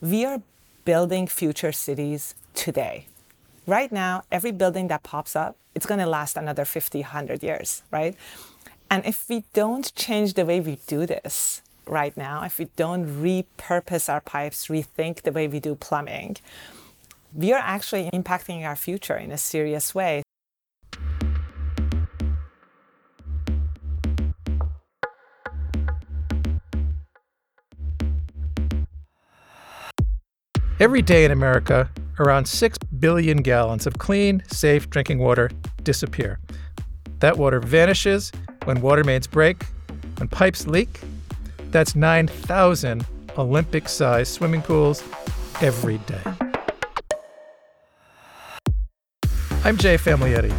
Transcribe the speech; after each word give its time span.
we 0.00 0.24
are 0.24 0.42
building 0.84 1.26
future 1.26 1.72
cities 1.72 2.34
today. 2.54 3.06
Right 3.66 3.92
now, 3.92 4.22
every 4.32 4.50
building 4.50 4.88
that 4.88 5.02
pops 5.02 5.36
up, 5.36 5.56
it's 5.74 5.86
going 5.86 6.00
to 6.00 6.06
last 6.06 6.36
another 6.36 6.64
50, 6.64 7.00
100 7.00 7.42
years, 7.42 7.82
right? 7.90 8.16
And 8.90 9.04
if 9.04 9.28
we 9.28 9.44
don't 9.52 9.94
change 9.94 10.34
the 10.34 10.44
way 10.44 10.60
we 10.60 10.78
do 10.86 11.06
this 11.06 11.62
right 11.86 12.16
now, 12.16 12.42
if 12.44 12.58
we 12.58 12.68
don't 12.76 13.06
repurpose 13.06 14.12
our 14.12 14.20
pipes, 14.20 14.66
rethink 14.66 15.22
the 15.22 15.32
way 15.32 15.46
we 15.46 15.60
do 15.60 15.74
plumbing, 15.74 16.38
we 17.34 17.52
are 17.52 17.62
actually 17.62 18.10
impacting 18.10 18.64
our 18.64 18.74
future 18.74 19.16
in 19.16 19.30
a 19.30 19.38
serious 19.38 19.94
way. 19.94 20.22
Every 30.80 31.02
day 31.02 31.26
in 31.26 31.30
America, 31.30 31.90
around 32.18 32.46
6 32.46 32.78
billion 33.00 33.42
gallons 33.42 33.86
of 33.86 33.98
clean, 33.98 34.42
safe 34.46 34.88
drinking 34.88 35.18
water 35.18 35.50
disappear. 35.82 36.40
That 37.18 37.36
water 37.36 37.60
vanishes 37.60 38.32
when 38.64 38.80
water 38.80 39.04
mains 39.04 39.26
break, 39.26 39.62
when 40.16 40.28
pipes 40.28 40.66
leak. 40.66 41.00
That's 41.70 41.94
9,000 41.94 43.04
Olympic 43.36 43.90
sized 43.90 44.32
swimming 44.32 44.62
pools 44.62 45.04
every 45.60 45.98
day. 45.98 46.22
I'm 49.62 49.76
Jay 49.76 49.98
Famiglietti. 49.98 50.50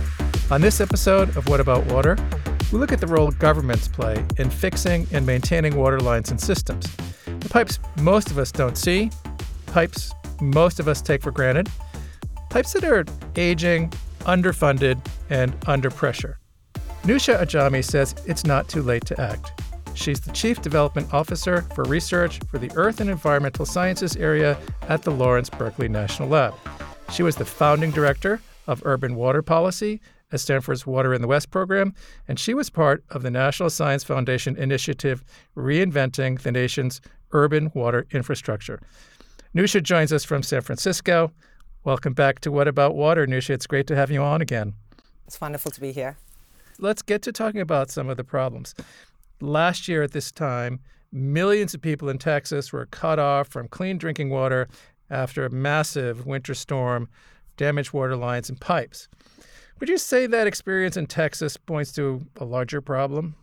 On 0.51 0.61
this 0.61 0.79
episode 0.79 1.35
of 1.35 1.49
What 1.49 1.59
About 1.59 1.83
Water, 1.87 2.15
we 2.71 2.77
look 2.77 2.91
at 2.91 2.99
the 2.99 3.07
role 3.07 3.31
governments 3.31 3.87
play 3.87 4.23
in 4.37 4.51
fixing 4.51 5.07
and 5.11 5.25
maintaining 5.25 5.75
water 5.75 5.99
lines 5.99 6.29
and 6.29 6.39
systems. 6.39 6.85
The 7.25 7.49
pipes 7.49 7.79
most 8.03 8.29
of 8.29 8.37
us 8.37 8.51
don't 8.51 8.77
see, 8.77 9.09
pipes 9.71 10.13
most 10.41 10.79
of 10.79 10.87
us 10.87 11.01
take 11.01 11.21
for 11.21 11.31
granted, 11.31 11.69
pipes 12.49 12.73
that 12.73 12.83
are 12.83 13.05
aging, 13.35 13.89
underfunded, 14.21 14.99
and 15.29 15.55
under 15.67 15.89
pressure. 15.89 16.39
Newsha 17.03 17.39
Ajami 17.41 17.83
says 17.83 18.13
it's 18.27 18.45
not 18.45 18.67
too 18.67 18.81
late 18.81 19.05
to 19.05 19.19
act. 19.19 19.61
She's 19.93 20.19
the 20.19 20.31
Chief 20.31 20.61
Development 20.61 21.13
Officer 21.13 21.63
for 21.75 21.83
Research 21.85 22.39
for 22.49 22.57
the 22.57 22.71
Earth 22.75 23.01
and 23.01 23.09
Environmental 23.09 23.65
Sciences 23.65 24.15
area 24.15 24.57
at 24.87 25.03
the 25.03 25.11
Lawrence 25.11 25.49
Berkeley 25.49 25.87
National 25.87 26.29
Lab. 26.29 26.53
She 27.11 27.23
was 27.23 27.35
the 27.35 27.45
founding 27.45 27.91
director 27.91 28.41
of 28.67 28.81
Urban 28.85 29.15
Water 29.15 29.41
Policy 29.41 29.99
at 30.31 30.39
Stanford's 30.39 30.87
Water 30.87 31.13
in 31.13 31.21
the 31.21 31.27
West 31.27 31.51
program, 31.51 31.93
and 32.27 32.39
she 32.39 32.53
was 32.53 32.69
part 32.69 33.03
of 33.09 33.21
the 33.21 33.31
National 33.31 33.69
Science 33.69 34.03
Foundation 34.03 34.55
initiative 34.55 35.23
Reinventing 35.57 36.39
the 36.41 36.51
Nation's 36.51 37.01
Urban 37.33 37.71
Water 37.73 38.07
Infrastructure. 38.11 38.79
Newsha 39.53 39.83
joins 39.83 40.13
us 40.13 40.23
from 40.23 40.43
San 40.43 40.61
Francisco. 40.61 41.29
Welcome 41.83 42.13
back 42.13 42.39
to 42.39 42.51
What 42.53 42.69
About 42.69 42.95
Water, 42.95 43.27
Newsha. 43.27 43.49
It's 43.49 43.67
great 43.67 43.85
to 43.87 43.97
have 43.97 44.09
you 44.09 44.21
on 44.21 44.41
again. 44.41 44.73
It's 45.27 45.41
wonderful 45.41 45.71
to 45.71 45.81
be 45.81 45.91
here. 45.91 46.15
Let's 46.79 47.01
get 47.01 47.21
to 47.23 47.33
talking 47.33 47.59
about 47.59 47.91
some 47.91 48.07
of 48.07 48.15
the 48.15 48.23
problems. 48.23 48.73
Last 49.41 49.89
year 49.89 50.03
at 50.03 50.13
this 50.13 50.31
time, 50.31 50.79
millions 51.11 51.73
of 51.73 51.81
people 51.81 52.07
in 52.07 52.17
Texas 52.17 52.71
were 52.71 52.85
cut 52.85 53.19
off 53.19 53.49
from 53.49 53.67
clean 53.67 53.97
drinking 53.97 54.29
water 54.29 54.69
after 55.09 55.45
a 55.45 55.49
massive 55.49 56.25
winter 56.25 56.53
storm 56.53 57.09
damaged 57.57 57.91
water 57.91 58.15
lines 58.15 58.47
and 58.47 58.57
pipes. 58.61 59.09
Would 59.81 59.89
you 59.89 59.97
say 59.97 60.27
that 60.27 60.47
experience 60.47 60.95
in 60.95 61.07
Texas 61.07 61.57
points 61.57 61.91
to 61.93 62.25
a 62.37 62.45
larger 62.45 62.79
problem? 62.79 63.35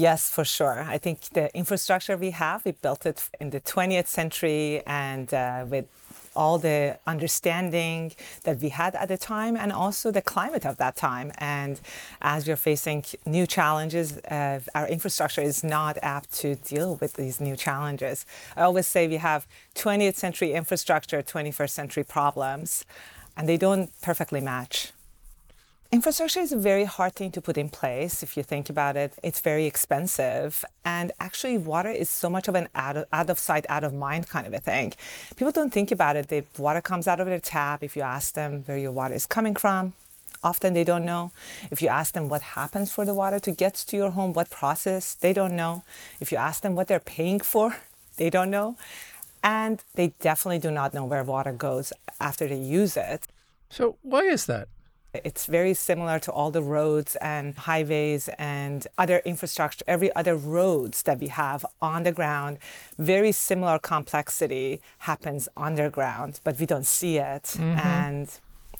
Yes, 0.00 0.30
for 0.30 0.46
sure. 0.46 0.80
I 0.80 0.96
think 0.96 1.20
the 1.34 1.54
infrastructure 1.54 2.16
we 2.16 2.30
have, 2.30 2.64
we 2.64 2.72
built 2.72 3.04
it 3.04 3.28
in 3.38 3.50
the 3.50 3.60
20th 3.60 4.06
century 4.06 4.82
and 4.86 5.32
uh, 5.34 5.66
with 5.68 5.84
all 6.34 6.56
the 6.56 6.98
understanding 7.06 8.12
that 8.44 8.60
we 8.60 8.70
had 8.70 8.94
at 8.94 9.08
the 9.08 9.18
time 9.18 9.58
and 9.58 9.70
also 9.70 10.10
the 10.10 10.22
climate 10.22 10.64
of 10.64 10.78
that 10.78 10.96
time. 10.96 11.32
And 11.36 11.78
as 12.22 12.48
we're 12.48 12.56
facing 12.56 13.04
new 13.26 13.46
challenges, 13.46 14.16
uh, 14.16 14.60
our 14.74 14.88
infrastructure 14.88 15.42
is 15.42 15.62
not 15.62 15.98
apt 16.00 16.32
to 16.40 16.54
deal 16.54 16.96
with 16.96 17.12
these 17.14 17.38
new 17.38 17.54
challenges. 17.54 18.24
I 18.56 18.62
always 18.62 18.86
say 18.86 19.06
we 19.06 19.18
have 19.18 19.46
20th 19.74 20.16
century 20.16 20.52
infrastructure, 20.52 21.22
21st 21.22 21.70
century 21.70 22.04
problems, 22.04 22.86
and 23.36 23.46
they 23.46 23.58
don't 23.58 23.90
perfectly 24.00 24.40
match. 24.40 24.92
Infrastructure 25.92 26.38
is 26.38 26.52
a 26.52 26.56
very 26.56 26.84
hard 26.84 27.16
thing 27.16 27.32
to 27.32 27.40
put 27.40 27.58
in 27.58 27.68
place 27.68 28.22
if 28.22 28.36
you 28.36 28.44
think 28.44 28.70
about 28.70 28.96
it. 28.96 29.12
It's 29.24 29.40
very 29.40 29.66
expensive. 29.66 30.64
And 30.84 31.10
actually, 31.18 31.58
water 31.58 31.90
is 31.90 32.08
so 32.08 32.30
much 32.30 32.46
of 32.46 32.54
an 32.54 32.68
out 32.76 32.96
of, 32.96 33.06
out 33.12 33.28
of 33.28 33.40
sight, 33.40 33.66
out 33.68 33.82
of 33.82 33.92
mind 33.92 34.28
kind 34.28 34.46
of 34.46 34.54
a 34.54 34.60
thing. 34.60 34.92
People 35.34 35.50
don't 35.50 35.72
think 35.72 35.90
about 35.90 36.14
it. 36.14 36.28
The 36.28 36.44
water 36.58 36.80
comes 36.80 37.08
out 37.08 37.18
of 37.18 37.26
their 37.26 37.40
tap. 37.40 37.82
If 37.82 37.96
you 37.96 38.02
ask 38.02 38.34
them 38.34 38.62
where 38.66 38.78
your 38.78 38.92
water 38.92 39.14
is 39.14 39.26
coming 39.26 39.56
from, 39.56 39.94
often 40.44 40.74
they 40.74 40.84
don't 40.84 41.04
know. 41.04 41.32
If 41.72 41.82
you 41.82 41.88
ask 41.88 42.14
them 42.14 42.28
what 42.28 42.42
happens 42.42 42.92
for 42.92 43.04
the 43.04 43.12
water 43.12 43.40
to 43.40 43.50
get 43.50 43.74
to 43.74 43.96
your 43.96 44.10
home, 44.12 44.32
what 44.32 44.48
process, 44.48 45.14
they 45.14 45.32
don't 45.32 45.56
know. 45.56 45.82
If 46.20 46.30
you 46.30 46.38
ask 46.38 46.62
them 46.62 46.76
what 46.76 46.86
they're 46.86 47.00
paying 47.00 47.40
for, 47.40 47.74
they 48.16 48.30
don't 48.30 48.50
know. 48.50 48.76
And 49.42 49.82
they 49.96 50.12
definitely 50.20 50.60
do 50.60 50.70
not 50.70 50.94
know 50.94 51.04
where 51.04 51.24
water 51.24 51.52
goes 51.52 51.92
after 52.20 52.46
they 52.46 52.60
use 52.60 52.96
it. 52.96 53.26
So, 53.70 53.96
why 54.02 54.22
is 54.22 54.46
that? 54.46 54.68
It's 55.12 55.46
very 55.46 55.74
similar 55.74 56.20
to 56.20 56.30
all 56.30 56.50
the 56.50 56.62
roads 56.62 57.16
and 57.16 57.56
highways 57.56 58.28
and 58.38 58.86
other 58.96 59.20
infrastructure, 59.24 59.84
every 59.88 60.14
other 60.14 60.36
roads 60.36 61.02
that 61.02 61.18
we 61.18 61.26
have 61.28 61.66
on 61.82 62.04
the 62.04 62.12
ground. 62.12 62.58
Very 62.96 63.32
similar 63.32 63.78
complexity 63.78 64.80
happens 64.98 65.48
underground, 65.56 66.40
but 66.44 66.60
we 66.60 66.66
don't 66.66 66.86
see 66.86 67.18
it. 67.18 67.42
Mm-hmm. 67.42 67.78
And, 67.78 68.30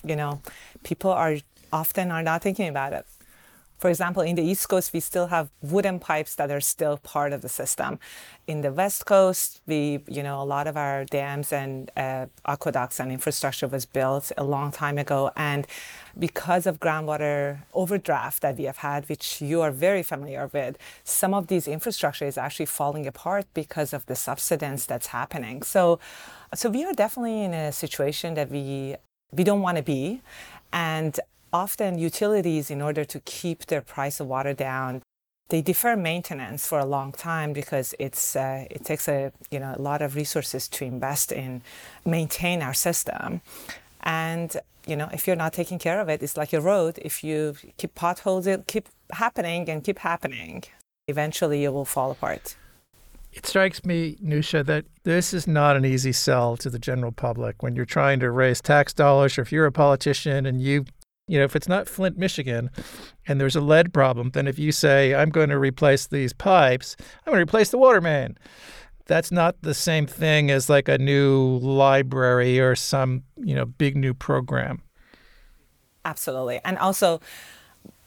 you 0.04 0.14
know, 0.14 0.40
people 0.84 1.10
are 1.10 1.36
often 1.72 2.10
are 2.10 2.22
not 2.22 2.42
thinking 2.42 2.68
about 2.68 2.92
it. 2.92 3.06
For 3.80 3.88
example, 3.88 4.22
in 4.22 4.36
the 4.36 4.42
East 4.42 4.68
Coast, 4.68 4.92
we 4.92 5.00
still 5.00 5.28
have 5.28 5.48
wooden 5.62 5.98
pipes 6.00 6.34
that 6.34 6.50
are 6.50 6.60
still 6.60 6.98
part 6.98 7.32
of 7.32 7.40
the 7.40 7.48
system. 7.48 7.98
In 8.46 8.60
the 8.60 8.70
West 8.70 9.06
Coast, 9.06 9.62
we, 9.66 10.00
you 10.06 10.22
know, 10.22 10.42
a 10.42 10.44
lot 10.44 10.66
of 10.66 10.76
our 10.76 11.06
dams 11.06 11.50
and 11.50 11.90
uh, 11.96 12.26
aqueducts 12.44 13.00
and 13.00 13.10
infrastructure 13.10 13.66
was 13.66 13.86
built 13.86 14.32
a 14.36 14.44
long 14.44 14.70
time 14.70 14.98
ago. 14.98 15.30
And 15.34 15.66
because 16.18 16.66
of 16.66 16.78
groundwater 16.78 17.60
overdraft 17.72 18.42
that 18.42 18.58
we 18.58 18.64
have 18.64 18.76
had, 18.78 19.08
which 19.08 19.40
you 19.40 19.62
are 19.62 19.70
very 19.70 20.02
familiar 20.02 20.50
with, 20.52 20.76
some 21.02 21.32
of 21.32 21.46
these 21.46 21.66
infrastructure 21.66 22.26
is 22.26 22.36
actually 22.36 22.66
falling 22.66 23.06
apart 23.06 23.46
because 23.54 23.94
of 23.94 24.04
the 24.04 24.14
subsidence 24.14 24.84
that's 24.84 25.06
happening. 25.06 25.62
So, 25.62 25.98
so 26.54 26.68
we 26.68 26.84
are 26.84 26.92
definitely 26.92 27.44
in 27.44 27.54
a 27.54 27.72
situation 27.72 28.34
that 28.34 28.50
we 28.50 28.96
we 29.32 29.44
don't 29.44 29.62
want 29.62 29.76
to 29.76 29.82
be. 29.82 30.20
And 30.72 31.18
often 31.52 31.98
utilities, 31.98 32.70
in 32.70 32.80
order 32.80 33.04
to 33.04 33.20
keep 33.20 33.66
their 33.66 33.80
price 33.80 34.20
of 34.20 34.26
water 34.26 34.54
down, 34.54 35.02
they 35.50 35.60
defer 35.60 35.96
maintenance 35.96 36.66
for 36.66 36.78
a 36.78 36.84
long 36.84 37.12
time 37.12 37.52
because 37.52 37.94
it's 37.98 38.36
uh, 38.36 38.64
it 38.70 38.84
takes 38.84 39.08
a 39.08 39.32
you 39.50 39.58
know 39.58 39.74
a 39.76 39.82
lot 39.82 40.00
of 40.00 40.14
resources 40.14 40.68
to 40.68 40.84
invest 40.84 41.32
in 41.32 41.62
maintain 42.04 42.62
our 42.62 42.74
system, 42.74 43.40
and 44.02 44.56
you 44.86 44.96
know 44.96 45.08
if 45.12 45.26
you're 45.26 45.36
not 45.36 45.52
taking 45.52 45.78
care 45.78 46.00
of 46.00 46.08
it, 46.08 46.22
it's 46.22 46.36
like 46.36 46.52
a 46.52 46.60
road. 46.60 46.98
If 47.02 47.24
you 47.24 47.56
keep 47.76 47.94
potholes, 47.94 48.46
it 48.46 48.66
keep 48.66 48.88
happening 49.12 49.68
and 49.68 49.82
keep 49.82 49.98
happening. 49.98 50.64
Eventually, 51.08 51.64
it 51.64 51.72
will 51.72 51.84
fall 51.84 52.12
apart. 52.12 52.54
It 53.32 53.46
strikes 53.46 53.84
me, 53.84 54.16
Newsha, 54.24 54.66
that 54.66 54.84
this 55.04 55.32
is 55.32 55.46
not 55.46 55.76
an 55.76 55.84
easy 55.84 56.12
sell 56.12 56.56
to 56.56 56.68
the 56.68 56.80
general 56.80 57.12
public 57.12 57.62
when 57.62 57.76
you're 57.76 57.84
trying 57.84 58.18
to 58.20 58.30
raise 58.30 58.60
tax 58.60 58.92
dollars, 58.92 59.38
or 59.38 59.42
if 59.42 59.52
you're 59.52 59.66
a 59.66 59.72
politician 59.72 60.46
and 60.46 60.60
you 60.60 60.84
you 61.30 61.38
know, 61.38 61.44
if 61.44 61.54
it's 61.54 61.68
not 61.68 61.88
Flint, 61.88 62.18
Michigan, 62.18 62.70
and 63.28 63.40
there's 63.40 63.54
a 63.54 63.60
lead 63.60 63.94
problem, 63.94 64.30
then 64.30 64.48
if 64.48 64.58
you 64.58 64.72
say, 64.72 65.14
I'm 65.14 65.30
going 65.30 65.50
to 65.50 65.58
replace 65.58 66.08
these 66.08 66.32
pipes, 66.32 66.96
I'm 67.24 67.32
going 67.32 67.38
to 67.38 67.48
replace 67.48 67.70
the 67.70 67.78
water 67.78 68.00
main. 68.00 68.36
That's 69.06 69.30
not 69.30 69.62
the 69.62 69.72
same 69.72 70.08
thing 70.08 70.50
as 70.50 70.68
like 70.68 70.88
a 70.88 70.98
new 70.98 71.58
library 71.58 72.58
or 72.58 72.74
some, 72.74 73.22
you 73.36 73.54
know, 73.54 73.64
big 73.64 73.96
new 73.96 74.12
program. 74.12 74.82
Absolutely. 76.04 76.60
And 76.64 76.76
also, 76.78 77.20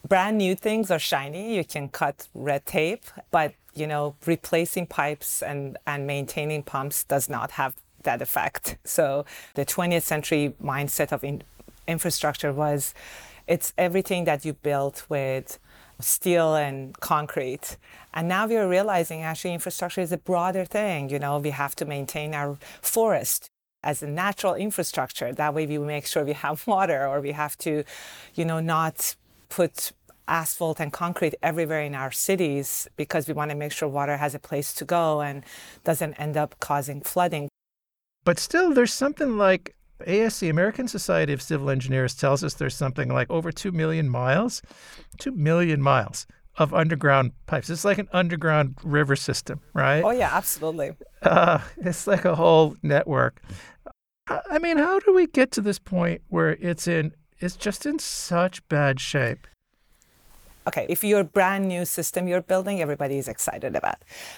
brand 0.06 0.38
new 0.38 0.54
things 0.54 0.92
are 0.92 1.00
shiny. 1.00 1.56
You 1.56 1.64
can 1.64 1.88
cut 1.88 2.28
red 2.34 2.66
tape, 2.66 3.06
but, 3.32 3.54
you 3.74 3.88
know, 3.88 4.16
replacing 4.26 4.88
pipes 4.88 5.42
and, 5.42 5.78
and 5.88 6.06
maintaining 6.06 6.62
pumps 6.62 7.06
does 7.06 7.30
not 7.30 7.52
have 7.52 7.76
that 8.04 8.22
effect. 8.22 8.78
So 8.84 9.24
the 9.56 9.66
20th 9.66 10.02
century 10.02 10.56
mindset 10.62 11.14
of 11.14 11.24
in, 11.24 11.42
infrastructure 11.88 12.54
was 12.54 12.94
it's 13.48 13.74
everything 13.78 14.26
that 14.26 14.46
you 14.46 14.54
built 14.54 15.06
with 15.10 15.60
steel 16.00 16.56
and 16.56 17.00
concrete. 17.00 17.78
And 18.14 18.28
now 18.28 18.48
we 18.48 18.58
are 18.58 18.68
realizing 18.68 19.22
actually 19.22 19.54
infrastructure 19.54 20.02
is 20.02 20.12
a 20.12 20.18
broader 20.18 20.66
thing. 20.66 21.10
You 21.10 21.20
know, 21.20 21.40
we 21.40 21.52
have 21.52 21.76
to 21.76 21.86
maintain 21.86 22.34
our 22.34 22.58
forest 22.82 23.50
as 23.84 24.02
a 24.02 24.08
natural 24.08 24.56
infrastructure. 24.56 25.34
That 25.34 25.54
way 25.54 25.66
we 25.66 25.78
make 25.78 26.08
sure 26.08 26.24
we 26.24 26.34
have 26.34 26.66
water 26.68 27.08
or 27.08 27.22
we 27.22 27.32
have 27.32 27.58
to, 27.60 27.84
you 28.36 28.46
know, 28.46 28.60
not 28.60 29.16
put 29.50 29.92
asphalt 30.28 30.80
and 30.80 30.94
concrete 30.94 31.36
everywhere 31.44 31.82
in 31.82 31.94
our 31.94 32.12
cities 32.12 32.88
because 32.96 33.28
we 33.28 33.34
want 33.34 33.52
to 33.52 33.58
make 33.58 33.74
sure 33.74 33.90
water 33.90 34.18
has 34.18 34.34
a 34.34 34.40
place 34.40 34.74
to 34.74 34.86
go 34.86 35.22
and 35.22 35.44
doesn't 35.84 36.14
end 36.14 36.38
up 36.38 36.56
causing 36.60 37.02
flooding. 37.02 37.50
But 38.24 38.40
still, 38.40 38.74
there's 38.74 38.94
something 38.94 39.38
like 39.38 39.76
ASC, 40.08 40.50
American 40.50 40.88
Society 40.88 41.34
of 41.34 41.42
Civil 41.42 41.70
Engineers, 41.70 42.16
tells 42.16 42.44
us 42.44 42.54
there's 42.54 42.76
something 42.76 43.10
like 43.10 43.30
over 43.30 43.52
2 43.52 43.72
million 43.72 44.10
miles, 44.10 44.62
2 45.20 45.32
million 45.32 45.82
miles 45.82 46.28
of 46.58 46.74
underground 46.74 47.32
pipes. 47.48 47.70
It's 47.70 47.86
like 47.86 47.98
an 47.98 48.10
underground 48.14 48.78
river 48.84 49.16
system, 49.16 49.60
right? 49.74 50.04
Oh, 50.04 50.12
yeah, 50.12 50.30
absolutely. 50.32 50.92
Uh, 51.22 51.60
it's 51.78 52.06
like 52.06 52.26
a 52.26 52.36
whole 52.36 52.76
network. 52.84 53.42
I 54.28 54.60
mean, 54.60 54.78
how 54.78 55.00
do 55.00 55.14
we 55.14 55.28
get 55.28 55.52
to 55.52 55.62
this 55.62 55.80
point 55.80 56.22
where 56.30 56.52
it's 56.52 56.88
in 56.88 57.14
it's 57.40 57.56
just 57.56 57.86
in 57.86 58.00
such 58.00 58.66
bad 58.70 59.00
shape? 59.00 59.48
Okay, 60.68 60.86
if 60.90 61.04
you're 61.04 61.22
a 61.22 61.24
brand 61.24 61.68
new 61.68 61.86
system 61.86 62.28
you're 62.28 62.42
building, 62.42 62.82
everybody 62.82 63.18
is 63.18 63.28
excited 63.28 63.76
about. 63.76 63.98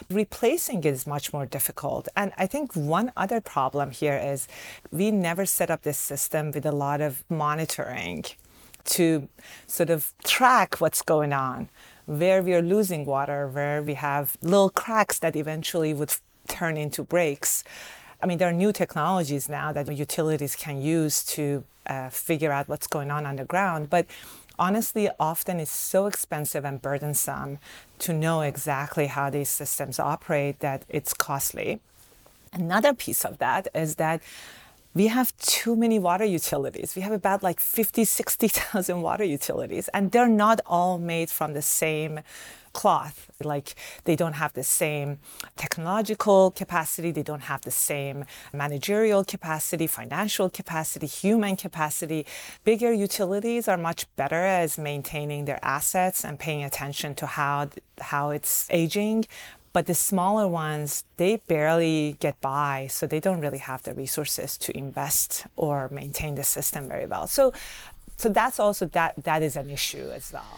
Replacing 0.09 0.79
it 0.79 0.85
is 0.85 1.07
much 1.07 1.33
more 1.33 1.45
difficult. 1.45 2.07
And 2.15 2.31
I 2.37 2.47
think 2.47 2.75
one 2.75 3.11
other 3.15 3.41
problem 3.41 3.91
here 3.91 4.17
is 4.17 4.47
we 4.91 5.11
never 5.11 5.45
set 5.45 5.69
up 5.69 5.83
this 5.83 5.97
system 5.97 6.51
with 6.51 6.65
a 6.65 6.71
lot 6.71 7.01
of 7.01 7.23
monitoring 7.29 8.25
to 8.85 9.27
sort 9.67 9.89
of 9.89 10.13
track 10.23 10.79
what's 10.79 11.01
going 11.01 11.33
on, 11.33 11.69
where 12.05 12.41
we 12.41 12.53
are 12.53 12.61
losing 12.61 13.05
water, 13.05 13.47
where 13.47 13.81
we 13.81 13.95
have 13.95 14.37
little 14.41 14.69
cracks 14.69 15.19
that 15.19 15.35
eventually 15.35 15.93
would 15.93 16.13
turn 16.47 16.77
into 16.77 17.03
breaks. 17.03 17.63
I 18.21 18.27
mean, 18.27 18.37
there 18.37 18.49
are 18.49 18.53
new 18.53 18.71
technologies 18.71 19.49
now 19.49 19.73
that 19.73 19.91
utilities 19.91 20.55
can 20.55 20.81
use 20.81 21.23
to 21.35 21.63
uh, 21.87 22.09
figure 22.09 22.51
out 22.51 22.67
what's 22.67 22.87
going 22.87 23.11
on 23.11 23.25
underground, 23.25 23.89
but 23.89 24.05
honestly, 24.57 25.09
often 25.19 25.59
it's 25.59 25.71
so 25.71 26.05
expensive 26.05 26.65
and 26.65 26.81
burdensome 26.81 27.59
to 27.99 28.13
know 28.13 28.41
exactly 28.41 29.07
how 29.07 29.29
these 29.29 29.49
systems 29.49 29.99
operate 29.99 30.59
that 30.59 30.85
it's 30.89 31.13
costly. 31.13 31.79
Another 32.53 32.93
piece 32.93 33.25
of 33.25 33.37
that 33.39 33.67
is 33.73 33.95
that 33.95 34.21
we 34.93 35.07
have 35.07 35.35
too 35.37 35.75
many 35.75 35.99
water 35.99 36.23
utilities. 36.23 36.95
We 36.95 37.01
have 37.01 37.11
about 37.11 37.43
like 37.43 37.59
50, 37.59 38.05
60,000 38.05 39.01
water 39.01 39.25
utilities, 39.25 39.89
and 39.89 40.11
they're 40.11 40.27
not 40.27 40.61
all 40.65 40.97
made 40.97 41.29
from 41.29 41.53
the 41.53 41.61
same 41.61 42.21
cloth. 42.75 43.17
Like 43.53 43.69
they 44.03 44.15
don't 44.21 44.37
have 44.43 44.53
the 44.53 44.67
same 44.81 45.09
technological 45.55 46.51
capacity, 46.51 47.09
they 47.11 47.27
don't 47.31 47.47
have 47.53 47.61
the 47.61 47.77
same 47.91 48.25
managerial 48.53 49.23
capacity, 49.23 49.87
financial 49.87 50.47
capacity, 50.49 51.07
human 51.07 51.55
capacity. 51.55 52.21
Bigger 52.63 52.91
utilities 53.07 53.67
are 53.71 53.79
much 53.89 54.01
better 54.21 54.43
as 54.61 54.77
maintaining 54.77 55.45
their 55.45 55.61
assets 55.77 56.25
and 56.25 56.37
paying 56.37 56.63
attention 56.69 57.15
to 57.15 57.25
how 57.37 57.55
how 58.11 58.25
it's 58.37 58.67
aging. 58.69 59.17
But 59.75 59.87
the 59.91 59.99
smaller 60.11 60.47
ones, 60.47 61.03
they 61.17 61.33
barely 61.55 62.15
get 62.25 62.35
by, 62.39 62.87
so 62.95 63.01
they 63.07 63.21
don't 63.25 63.41
really 63.45 63.63
have 63.71 63.81
the 63.83 63.93
resources 63.93 64.49
to 64.65 64.69
invest 64.85 65.29
or 65.65 65.75
maintain 66.01 66.35
the 66.35 66.47
system 66.57 66.81
very 66.93 67.07
well. 67.13 67.27
So 67.27 67.43
so 68.21 68.27
that's 68.39 68.59
also 68.65 68.83
that 68.97 69.11
that 69.29 69.41
is 69.47 69.55
an 69.63 69.69
issue 69.69 70.07
as 70.19 70.25
well. 70.35 70.55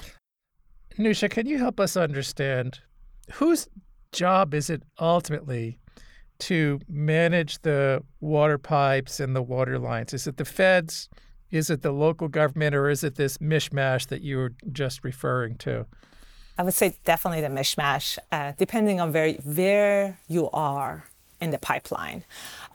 Newsha, 0.98 1.30
can 1.30 1.46
you 1.46 1.60
help 1.60 1.80
us 1.80 1.96
understand 1.96 2.80
whose 3.34 3.68
job 4.12 4.54
is 4.54 4.70
it 4.70 4.82
ultimately 5.00 5.78
to 6.40 6.80
manage 6.88 7.62
the 7.62 8.04
water 8.20 8.58
pipes 8.58 9.20
and 9.20 9.36
the 9.36 9.42
water 9.42 9.78
lines? 9.78 10.14
Is 10.14 10.26
it 10.26 10.38
the 10.38 10.46
feds? 10.46 11.08
Is 11.52 11.70
it 11.70 11.84
the 11.84 11.92
local 11.92 12.28
government? 12.28 12.76
Or 12.76 12.90
is 12.90 13.04
it 13.04 13.16
this 13.16 13.38
mishmash 13.38 14.08
that 14.08 14.22
you 14.22 14.38
were 14.38 14.54
just 14.72 15.04
referring 15.04 15.58
to? 15.60 15.86
I 16.58 16.64
would 16.64 16.74
say 16.74 16.98
definitely 17.06 17.42
the 17.42 17.48
mishmash, 17.48 18.18
uh, 18.32 18.54
depending 18.58 19.00
on 19.00 19.14
where, 19.14 19.34
where 19.34 20.20
you 20.28 20.50
are 20.50 21.06
in 21.40 21.52
the 21.52 21.60
pipeline. 21.60 22.24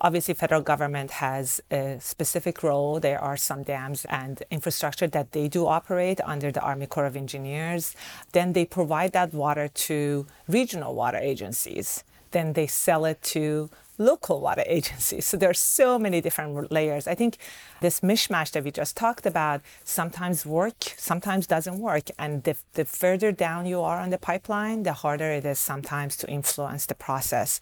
Obviously, 0.04 0.34
federal 0.34 0.62
government 0.62 1.12
has 1.12 1.60
a 1.70 1.96
specific 2.00 2.64
role. 2.64 2.98
There 2.98 3.20
are 3.20 3.36
some 3.36 3.62
dams 3.62 4.04
and 4.06 4.42
infrastructure 4.50 5.06
that 5.06 5.30
they 5.30 5.46
do 5.46 5.68
operate 5.68 6.20
under 6.24 6.50
the 6.50 6.60
Army 6.60 6.86
Corps 6.86 7.06
of 7.06 7.14
Engineers. 7.14 7.94
Then 8.32 8.52
they 8.52 8.64
provide 8.64 9.12
that 9.12 9.32
water 9.32 9.68
to 9.68 10.26
regional 10.48 10.96
water 10.96 11.18
agencies. 11.18 12.02
Then 12.32 12.54
they 12.54 12.66
sell 12.66 13.04
it 13.04 13.22
to 13.34 13.70
local 13.96 14.40
water 14.40 14.64
agencies. 14.66 15.24
So 15.24 15.36
there 15.36 15.50
are 15.50 15.54
so 15.78 16.00
many 16.00 16.20
different 16.20 16.72
layers. 16.72 17.06
I 17.06 17.14
think 17.14 17.36
this 17.80 18.00
mishmash 18.00 18.50
that 18.52 18.64
we 18.64 18.72
just 18.72 18.96
talked 18.96 19.24
about 19.24 19.60
sometimes 19.84 20.44
work, 20.44 20.82
sometimes 20.96 21.46
doesn't 21.46 21.78
work. 21.78 22.10
And 22.18 22.42
the, 22.42 22.56
the 22.74 22.84
further 22.84 23.30
down 23.30 23.66
you 23.66 23.80
are 23.80 24.00
on 24.00 24.10
the 24.10 24.18
pipeline, 24.18 24.82
the 24.82 24.94
harder 24.94 25.30
it 25.30 25.44
is 25.44 25.60
sometimes 25.60 26.16
to 26.16 26.28
influence 26.28 26.86
the 26.86 26.96
process 26.96 27.60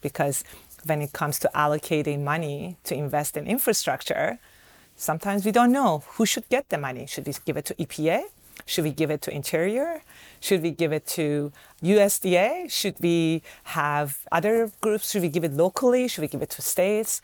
because 0.00 0.44
when 0.84 1.02
it 1.02 1.12
comes 1.12 1.38
to 1.40 1.50
allocating 1.54 2.22
money 2.22 2.76
to 2.84 2.94
invest 2.94 3.36
in 3.36 3.46
infrastructure, 3.46 4.38
sometimes 4.96 5.44
we 5.44 5.52
don't 5.52 5.72
know 5.72 6.04
who 6.14 6.26
should 6.26 6.48
get 6.48 6.68
the 6.68 6.78
money. 6.78 7.06
Should 7.06 7.26
we 7.26 7.34
give 7.44 7.56
it 7.56 7.64
to 7.66 7.74
EPA? 7.74 8.24
Should 8.66 8.84
we 8.84 8.92
give 8.92 9.10
it 9.10 9.22
to 9.22 9.34
Interior? 9.34 10.02
Should 10.40 10.62
we 10.62 10.70
give 10.70 10.92
it 10.92 11.06
to 11.08 11.52
USDA? 11.82 12.70
Should 12.70 12.96
we 13.00 13.42
have 13.64 14.18
other 14.30 14.70
groups? 14.80 15.10
Should 15.10 15.22
we 15.22 15.28
give 15.28 15.44
it 15.44 15.52
locally? 15.52 16.08
Should 16.08 16.22
we 16.22 16.28
give 16.28 16.42
it 16.42 16.50
to 16.50 16.62
states? 16.62 17.20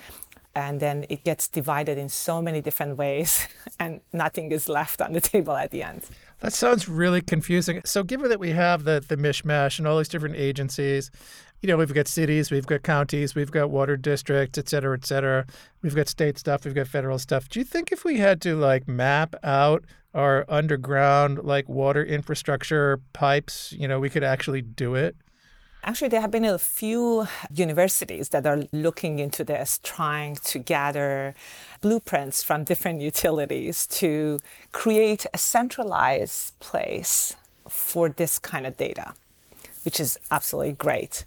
And 0.54 0.80
then 0.80 1.04
it 1.10 1.22
gets 1.22 1.48
divided 1.48 1.98
in 1.98 2.08
so 2.08 2.40
many 2.40 2.62
different 2.62 2.96
ways, 2.96 3.46
and 3.78 4.00
nothing 4.14 4.50
is 4.52 4.70
left 4.70 5.02
on 5.02 5.12
the 5.12 5.20
table 5.20 5.54
at 5.54 5.70
the 5.70 5.82
end. 5.82 6.04
That 6.40 6.54
sounds 6.54 6.88
really 6.88 7.20
confusing. 7.20 7.82
So, 7.84 8.02
given 8.02 8.30
that 8.30 8.40
we 8.40 8.50
have 8.50 8.84
the, 8.84 9.04
the 9.06 9.16
mishmash 9.16 9.78
and 9.78 9.86
all 9.86 9.98
these 9.98 10.08
different 10.08 10.36
agencies, 10.36 11.10
you 11.66 11.72
know, 11.72 11.78
we've 11.78 11.92
got 11.92 12.06
cities, 12.06 12.52
we've 12.52 12.66
got 12.66 12.84
counties, 12.84 13.34
we've 13.34 13.50
got 13.50 13.70
water 13.70 13.96
districts, 13.96 14.56
et 14.56 14.68
cetera, 14.68 14.96
et 14.96 15.04
cetera. 15.04 15.44
We've 15.82 15.96
got 15.96 16.06
state 16.06 16.38
stuff, 16.38 16.64
we've 16.64 16.76
got 16.76 16.86
federal 16.86 17.18
stuff. 17.18 17.48
Do 17.48 17.58
you 17.58 17.64
think 17.64 17.90
if 17.90 18.04
we 18.04 18.18
had 18.18 18.40
to 18.42 18.54
like 18.54 18.86
map 18.86 19.34
out 19.42 19.84
our 20.14 20.44
underground 20.48 21.42
like 21.42 21.68
water 21.68 22.04
infrastructure 22.04 23.00
pipes, 23.12 23.72
you 23.72 23.88
know, 23.88 23.98
we 23.98 24.08
could 24.08 24.22
actually 24.22 24.62
do 24.62 24.94
it? 24.94 25.16
Actually, 25.82 26.08
there 26.08 26.20
have 26.20 26.30
been 26.30 26.44
a 26.44 26.56
few 26.56 27.26
universities 27.52 28.28
that 28.28 28.46
are 28.46 28.62
looking 28.72 29.18
into 29.18 29.42
this, 29.42 29.80
trying 29.82 30.36
to 30.36 30.60
gather 30.60 31.34
blueprints 31.80 32.44
from 32.44 32.62
different 32.62 33.00
utilities 33.00 33.88
to 33.88 34.38
create 34.70 35.26
a 35.34 35.38
centralized 35.38 36.56
place 36.60 37.34
for 37.68 38.08
this 38.08 38.38
kind 38.38 38.68
of 38.68 38.76
data 38.76 39.14
which 39.86 40.00
is 40.00 40.18
absolutely 40.32 40.72
great. 40.72 41.24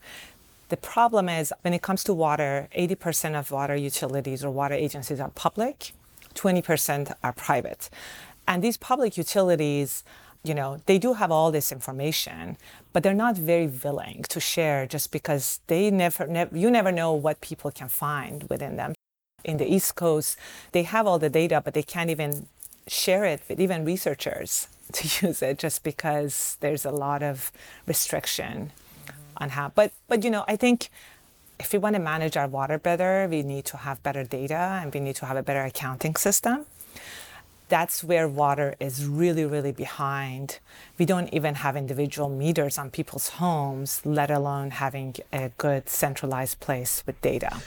The 0.69 0.77
problem 0.77 1.29
is 1.29 1.51
when 1.61 1.73
it 1.73 1.81
comes 1.81 2.03
to 2.05 2.13
water, 2.13 2.69
80% 2.77 3.37
of 3.37 3.51
water 3.51 3.75
utilities 3.75 4.43
or 4.43 4.51
water 4.51 4.75
agencies 4.75 5.19
are 5.19 5.29
public, 5.29 5.93
20% 6.35 7.15
are 7.23 7.33
private. 7.33 7.89
And 8.47 8.63
these 8.63 8.77
public 8.77 9.17
utilities, 9.17 10.03
you 10.43 10.53
know, 10.53 10.81
they 10.85 10.99
do 10.99 11.13
have 11.13 11.31
all 11.31 11.51
this 11.51 11.71
information, 11.71 12.57
but 12.93 13.01
they're 13.01 13.13
not 13.13 13.35
very 13.35 13.67
willing 13.67 14.23
to 14.29 14.39
share 14.39 14.85
just 14.85 15.11
because 15.11 15.59
they 15.67 15.89
never, 15.89 16.47
you 16.53 16.69
never 16.69 16.91
know 16.91 17.13
what 17.13 17.41
people 17.41 17.71
can 17.71 17.89
find 17.89 18.43
within 18.49 18.75
them. 18.75 18.93
In 19.43 19.57
the 19.57 19.71
East 19.71 19.95
Coast, 19.95 20.37
they 20.71 20.83
have 20.83 21.07
all 21.07 21.17
the 21.17 21.29
data, 21.29 21.61
but 21.63 21.73
they 21.73 21.83
can't 21.83 22.09
even 22.09 22.47
share 22.87 23.25
it 23.25 23.41
with 23.47 23.59
even 23.59 23.85
researchers 23.85 24.67
to 24.93 25.27
use 25.27 25.41
it 25.41 25.57
just 25.57 25.83
because 25.83 26.57
there's 26.59 26.85
a 26.85 26.91
lot 26.91 27.23
of 27.23 27.51
restriction. 27.87 28.71
On 29.39 29.49
how. 29.49 29.69
But 29.69 29.91
but 30.07 30.23
you 30.23 30.29
know, 30.29 30.45
I 30.47 30.55
think 30.55 30.89
if 31.59 31.73
we 31.73 31.79
want 31.79 31.95
to 31.95 32.01
manage 32.01 32.37
our 32.37 32.47
water 32.47 32.77
better, 32.77 33.27
we 33.29 33.43
need 33.43 33.65
to 33.65 33.77
have 33.77 34.01
better 34.03 34.23
data 34.23 34.79
and 34.81 34.93
we 34.93 34.99
need 34.99 35.15
to 35.17 35.25
have 35.25 35.37
a 35.37 35.43
better 35.43 35.61
accounting 35.61 36.15
system. 36.15 36.65
That's 37.67 38.03
where 38.03 38.27
water 38.27 38.75
is 38.79 39.05
really, 39.05 39.45
really 39.45 39.71
behind. 39.71 40.59
We 40.97 41.05
don't 41.05 41.31
even 41.31 41.55
have 41.55 41.75
individual 41.75 42.27
meters 42.27 42.79
on 42.79 42.89
people's 42.89 43.29
homes, 43.29 44.01
let 44.05 44.31
alone 44.31 44.71
having 44.71 45.15
a 45.31 45.51
good 45.57 45.87
centralized 45.87 46.59
place 46.59 47.03
with 47.05 47.21
data. 47.21 47.61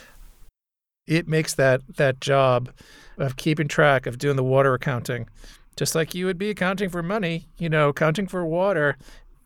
It 1.07 1.27
makes 1.27 1.53
that 1.55 1.81
that 1.97 2.19
job 2.19 2.69
of 3.17 3.35
keeping 3.37 3.67
track 3.67 4.05
of 4.05 4.17
doing 4.17 4.35
the 4.35 4.43
water 4.43 4.73
accounting 4.73 5.27
just 5.75 5.95
like 5.95 6.13
you 6.13 6.25
would 6.25 6.37
be 6.37 6.49
accounting 6.49 6.89
for 6.89 7.01
money, 7.01 7.47
you 7.57 7.69
know, 7.69 7.89
accounting 7.89 8.27
for 8.27 8.45
water 8.45 8.97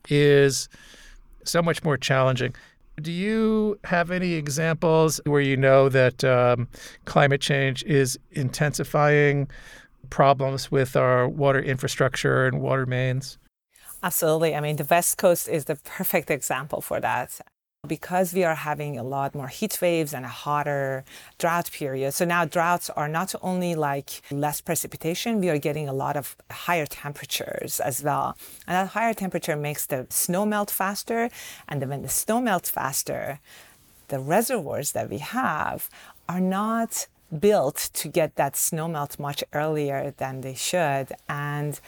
is 0.09 0.69
so 1.47 1.61
much 1.61 1.83
more 1.83 1.97
challenging. 1.97 2.53
Do 3.01 3.11
you 3.11 3.79
have 3.83 4.09
any 4.09 4.33
examples 4.33 5.21
where 5.25 5.41
you 5.41 5.55
know 5.55 5.87
that 5.89 6.23
um, 6.23 6.67
climate 7.05 7.41
change 7.41 7.83
is 7.83 8.17
intensifying 8.31 9.47
problems 10.09 10.71
with 10.71 10.95
our 10.95 11.27
water 11.27 11.59
infrastructure 11.59 12.47
and 12.47 12.59
water 12.59 12.85
mains? 12.85 13.37
Absolutely. 14.01 14.55
I 14.55 14.61
mean, 14.61 14.77
the 14.77 14.87
West 14.89 15.17
Coast 15.17 15.47
is 15.47 15.65
the 15.65 15.75
perfect 15.83 16.31
example 16.31 16.81
for 16.81 16.99
that. 16.99 17.39
Because 17.87 18.33
we 18.33 18.43
are 18.43 18.55
having 18.55 18.97
a 18.97 19.03
lot 19.03 19.33
more 19.33 19.47
heat 19.47 19.79
waves 19.81 20.13
and 20.13 20.25
a 20.25 20.29
hotter 20.29 21.03
drought 21.37 21.71
period. 21.71 22.13
So 22.13 22.25
now 22.25 22.45
droughts 22.45 22.89
are 22.89 23.07
not 23.07 23.33
only 23.41 23.75
like 23.75 24.21
less 24.31 24.61
precipitation, 24.61 25.39
we 25.39 25.49
are 25.49 25.57
getting 25.57 25.87
a 25.87 25.93
lot 25.93 26.15
of 26.17 26.35
higher 26.51 26.85
temperatures 26.85 27.79
as 27.79 28.03
well. 28.03 28.37
And 28.67 28.75
that 28.75 28.89
higher 28.89 29.13
temperature 29.13 29.55
makes 29.55 29.85
the 29.85 30.07
snow 30.09 30.45
melt 30.45 30.69
faster. 30.69 31.29
And 31.67 31.87
when 31.89 32.01
the 32.01 32.09
snow 32.09 32.41
melts 32.41 32.69
faster, 32.69 33.39
the 34.09 34.19
reservoirs 34.19 34.91
that 34.91 35.09
we 35.09 35.19
have 35.19 35.89
are 36.29 36.39
not 36.41 37.07
built 37.39 37.89
to 37.93 38.07
get 38.07 38.35
that 38.35 38.55
snow 38.55 38.87
melt 38.87 39.19
much 39.19 39.43
earlier 39.53 40.13
than 40.17 40.41
they 40.41 40.53
should. 40.53 41.07
And 41.27 41.79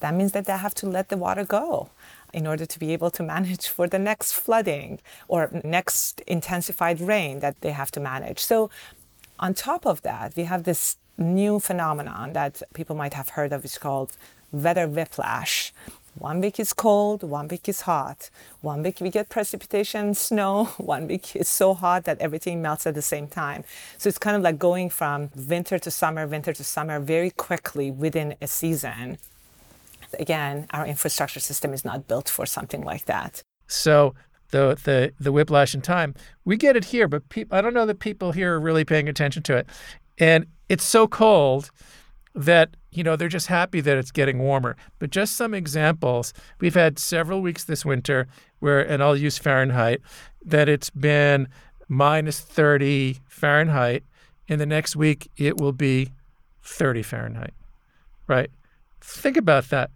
that 0.00 0.14
means 0.14 0.32
that 0.32 0.46
they 0.46 0.56
have 0.56 0.74
to 0.74 0.86
let 0.86 1.08
the 1.08 1.16
water 1.16 1.44
go 1.44 1.90
in 2.32 2.46
order 2.46 2.66
to 2.66 2.78
be 2.78 2.92
able 2.92 3.10
to 3.10 3.22
manage 3.22 3.68
for 3.68 3.86
the 3.86 3.98
next 3.98 4.32
flooding 4.32 5.00
or 5.28 5.50
next 5.64 6.20
intensified 6.26 7.00
rain 7.00 7.40
that 7.40 7.60
they 7.60 7.72
have 7.72 7.90
to 7.92 8.00
manage. 8.00 8.40
So, 8.40 8.70
on 9.38 9.52
top 9.54 9.86
of 9.86 10.00
that, 10.02 10.34
we 10.34 10.44
have 10.44 10.64
this 10.64 10.96
new 11.18 11.60
phenomenon 11.60 12.32
that 12.32 12.62
people 12.74 12.96
might 12.96 13.14
have 13.14 13.30
heard 13.30 13.52
of. 13.52 13.64
It's 13.64 13.78
called 13.78 14.16
weather 14.52 14.88
whiplash. 14.88 15.72
One 16.18 16.40
week 16.40 16.58
is 16.58 16.72
cold, 16.72 17.22
one 17.22 17.46
week 17.48 17.68
is 17.68 17.82
hot. 17.82 18.30
One 18.62 18.82
week 18.82 19.02
we 19.02 19.10
get 19.10 19.28
precipitation, 19.28 20.14
snow. 20.14 20.64
One 20.78 21.06
week 21.06 21.36
it's 21.36 21.50
so 21.50 21.74
hot 21.74 22.04
that 22.04 22.18
everything 22.20 22.62
melts 22.62 22.86
at 22.86 22.94
the 22.94 23.02
same 23.02 23.28
time. 23.28 23.64
So 23.98 24.08
it's 24.08 24.18
kind 24.18 24.34
of 24.34 24.42
like 24.42 24.58
going 24.58 24.88
from 24.88 25.30
winter 25.36 25.78
to 25.78 25.90
summer, 25.90 26.26
winter 26.26 26.54
to 26.54 26.64
summer 26.64 27.00
very 27.00 27.30
quickly 27.30 27.90
within 27.90 28.34
a 28.40 28.46
season. 28.46 29.18
Again, 30.18 30.66
our 30.70 30.86
infrastructure 30.86 31.40
system 31.40 31.72
is 31.72 31.84
not 31.84 32.06
built 32.06 32.28
for 32.28 32.46
something 32.46 32.82
like 32.82 33.06
that. 33.06 33.42
So 33.66 34.14
the 34.50 34.78
the 34.84 35.12
the 35.18 35.32
whiplash 35.32 35.74
in 35.74 35.82
time, 35.82 36.14
we 36.44 36.56
get 36.56 36.76
it 36.76 36.86
here, 36.86 37.08
but 37.08 37.28
pe- 37.28 37.46
I 37.50 37.60
don't 37.60 37.74
know 37.74 37.86
that 37.86 37.98
people 37.98 38.32
here 38.32 38.54
are 38.54 38.60
really 38.60 38.84
paying 38.84 39.08
attention 39.08 39.42
to 39.44 39.56
it. 39.56 39.66
And 40.18 40.46
it's 40.68 40.84
so 40.84 41.06
cold 41.06 41.70
that 42.34 42.76
you 42.92 43.02
know 43.02 43.16
they're 43.16 43.28
just 43.28 43.48
happy 43.48 43.80
that 43.80 43.96
it's 43.96 44.10
getting 44.12 44.38
warmer. 44.38 44.76
But 44.98 45.10
just 45.10 45.36
some 45.36 45.54
examples, 45.54 46.32
we've 46.60 46.74
had 46.74 46.98
several 46.98 47.40
weeks 47.40 47.64
this 47.64 47.84
winter 47.84 48.28
where, 48.60 48.80
and 48.80 49.02
I'll 49.02 49.16
use 49.16 49.38
Fahrenheit, 49.38 50.00
that 50.44 50.68
it's 50.68 50.90
been 50.90 51.48
minus 51.88 52.40
30 52.40 53.18
Fahrenheit. 53.28 54.04
In 54.48 54.60
the 54.60 54.66
next 54.66 54.94
week, 54.94 55.28
it 55.36 55.60
will 55.60 55.72
be 55.72 56.12
30 56.62 57.02
Fahrenheit, 57.02 57.52
right? 58.28 58.50
Think 59.00 59.36
about 59.36 59.70
that. 59.70 59.90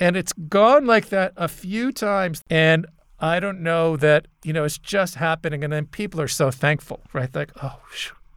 And 0.00 0.16
it's 0.16 0.32
gone 0.32 0.86
like 0.86 1.08
that 1.08 1.32
a 1.36 1.48
few 1.48 1.92
times. 1.92 2.42
And 2.48 2.86
I 3.20 3.40
don't 3.40 3.60
know 3.60 3.96
that, 3.96 4.26
you 4.44 4.52
know, 4.52 4.64
it's 4.64 4.78
just 4.78 5.16
happening. 5.16 5.64
And 5.64 5.72
then 5.72 5.86
people 5.86 6.20
are 6.20 6.28
so 6.28 6.50
thankful, 6.50 7.00
right? 7.12 7.34
Like, 7.34 7.50
oh, 7.62 7.80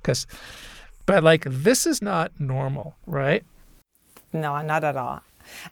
because, 0.01 0.25
but 1.05 1.23
like, 1.23 1.45
this 1.47 1.85
is 1.85 2.01
not 2.01 2.39
normal, 2.39 2.95
right? 3.05 3.43
No, 4.33 4.61
not 4.61 4.83
at 4.83 4.95
all. 4.95 5.21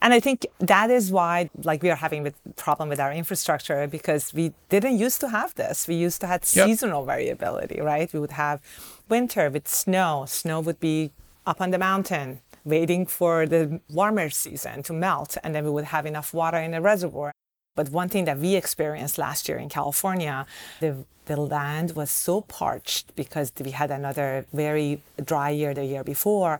And 0.02 0.14
I 0.14 0.20
think 0.20 0.46
that 0.60 0.90
is 0.90 1.12
why, 1.12 1.50
like, 1.64 1.82
we 1.84 1.90
are 1.90 1.96
having 1.96 2.28
a 2.28 2.32
problem 2.56 2.90
with 2.90 3.00
our 3.00 3.14
infrastructure 3.14 3.88
because 3.88 4.34
we 4.34 4.54
didn't 4.70 4.98
used 4.98 5.22
to 5.22 5.30
have 5.30 5.56
this. 5.56 5.88
We 5.88 5.96
used 5.96 6.22
to 6.22 6.28
have 6.28 6.42
yep. 6.54 6.68
seasonal 6.68 7.06
variability, 7.06 7.80
right? 7.80 8.12
We 8.12 8.20
would 8.20 8.32
have 8.32 8.62
winter 9.08 9.50
with 9.50 9.68
snow. 9.68 10.26
Snow 10.28 10.60
would 10.60 10.80
be 10.80 11.12
up 11.46 11.62
on 11.62 11.72
the 11.72 11.78
mountain, 11.78 12.42
waiting 12.66 13.06
for 13.06 13.46
the 13.46 13.82
warmer 13.90 14.30
season 14.30 14.84
to 14.84 14.94
melt, 14.94 15.38
and 15.44 15.54
then 15.54 15.64
we 15.64 15.72
would 15.72 15.86
have 15.86 16.06
enough 16.06 16.34
water 16.34 16.58
in 16.58 16.72
the 16.72 16.82
reservoir. 16.82 17.32
But 17.76 17.90
one 17.90 18.10
thing 18.10 18.26
that 18.26 18.40
we 18.40 18.56
experienced 18.56 19.18
last 19.18 19.48
year 19.48 19.58
in 19.58 19.70
California, 19.70 20.46
the, 20.80 21.06
the 21.26 21.38
land 21.38 21.96
was 21.96 22.12
so 22.12 22.42
parched 22.42 23.16
because 23.16 23.52
we 23.64 23.72
had 23.72 23.92
another 23.92 24.46
very 24.52 25.02
dry 25.24 25.50
year 25.52 25.74
the 25.74 25.86
year 25.86 26.04
before. 26.04 26.60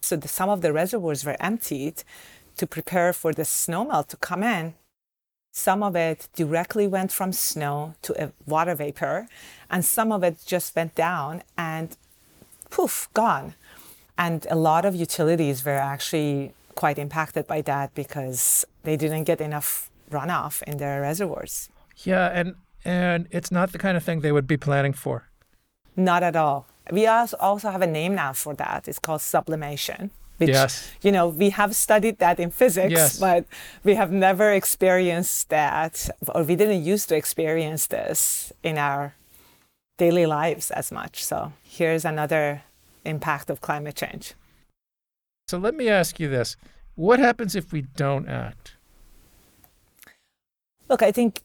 So 0.00 0.16
the, 0.16 0.28
some 0.28 0.48
of 0.48 0.62
the 0.62 0.72
reservoirs 0.72 1.24
were 1.24 1.36
emptied 1.40 2.02
to 2.56 2.66
prepare 2.66 3.12
for 3.12 3.32
the 3.32 3.42
snowmelt 3.42 4.08
to 4.08 4.16
come 4.16 4.42
in. 4.42 4.74
Some 5.52 5.82
of 5.82 5.96
it 5.96 6.28
directly 6.34 6.86
went 6.86 7.12
from 7.12 7.32
snow 7.32 7.94
to 8.02 8.24
a 8.24 8.32
water 8.46 8.74
vapor, 8.74 9.26
and 9.70 9.84
some 9.84 10.12
of 10.12 10.22
it 10.22 10.36
just 10.44 10.76
went 10.76 10.94
down 10.94 11.42
and 11.56 11.96
poof, 12.70 13.08
gone. 13.14 13.54
And 14.18 14.46
a 14.50 14.56
lot 14.56 14.84
of 14.84 14.94
utilities 14.94 15.64
were 15.64 15.72
actually 15.72 16.54
quite 16.74 16.98
impacted 16.98 17.46
by 17.46 17.62
that 17.62 17.94
because 17.94 18.64
they 18.82 18.96
didn't 18.96 19.24
get 19.24 19.40
enough 19.40 19.90
runoff 20.10 20.62
in 20.62 20.78
their 20.78 21.00
reservoirs. 21.00 21.68
Yeah, 22.04 22.30
and 22.32 22.54
and 22.84 23.26
it's 23.30 23.50
not 23.50 23.72
the 23.72 23.78
kind 23.78 23.96
of 23.96 24.04
thing 24.04 24.20
they 24.20 24.32
would 24.32 24.46
be 24.46 24.56
planning 24.56 24.92
for. 24.92 25.28
Not 25.96 26.22
at 26.22 26.36
all. 26.36 26.66
We 26.92 27.06
also 27.06 27.70
have 27.70 27.82
a 27.82 27.86
name 27.86 28.14
now 28.14 28.32
for 28.32 28.54
that. 28.54 28.86
It's 28.86 29.00
called 29.00 29.22
sublimation. 29.22 30.10
Which, 30.38 30.50
yes. 30.50 30.92
you 31.00 31.12
know, 31.12 31.28
we 31.28 31.50
have 31.50 31.74
studied 31.74 32.18
that 32.18 32.38
in 32.38 32.50
physics, 32.50 32.92
yes. 32.92 33.18
but 33.18 33.46
we 33.84 33.94
have 33.94 34.12
never 34.12 34.52
experienced 34.52 35.48
that, 35.48 36.10
or 36.34 36.42
we 36.42 36.56
didn't 36.56 36.84
used 36.84 37.08
to 37.08 37.16
experience 37.16 37.86
this 37.86 38.52
in 38.62 38.76
our 38.76 39.14
daily 39.96 40.26
lives 40.26 40.70
as 40.70 40.92
much. 40.92 41.24
So 41.24 41.54
here's 41.62 42.04
another 42.04 42.62
impact 43.06 43.50
of 43.50 43.60
climate 43.60 43.94
change. 43.94 44.34
So 45.48 45.58
let 45.58 45.74
me 45.74 45.88
ask 45.88 46.18
you 46.18 46.28
this 46.28 46.56
what 46.94 47.18
happens 47.18 47.54
if 47.54 47.72
we 47.72 47.82
don't 47.82 48.28
act? 48.28 48.76
Look, 50.88 51.02
I 51.02 51.12
think 51.12 51.42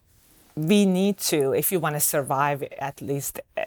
we 0.55 0.85
need 0.85 1.17
to, 1.17 1.53
if 1.53 1.71
you 1.71 1.79
want 1.79 1.95
to 1.95 1.99
survive 1.99 2.63
at 2.79 3.01
least 3.01 3.39
eh, 3.57 3.65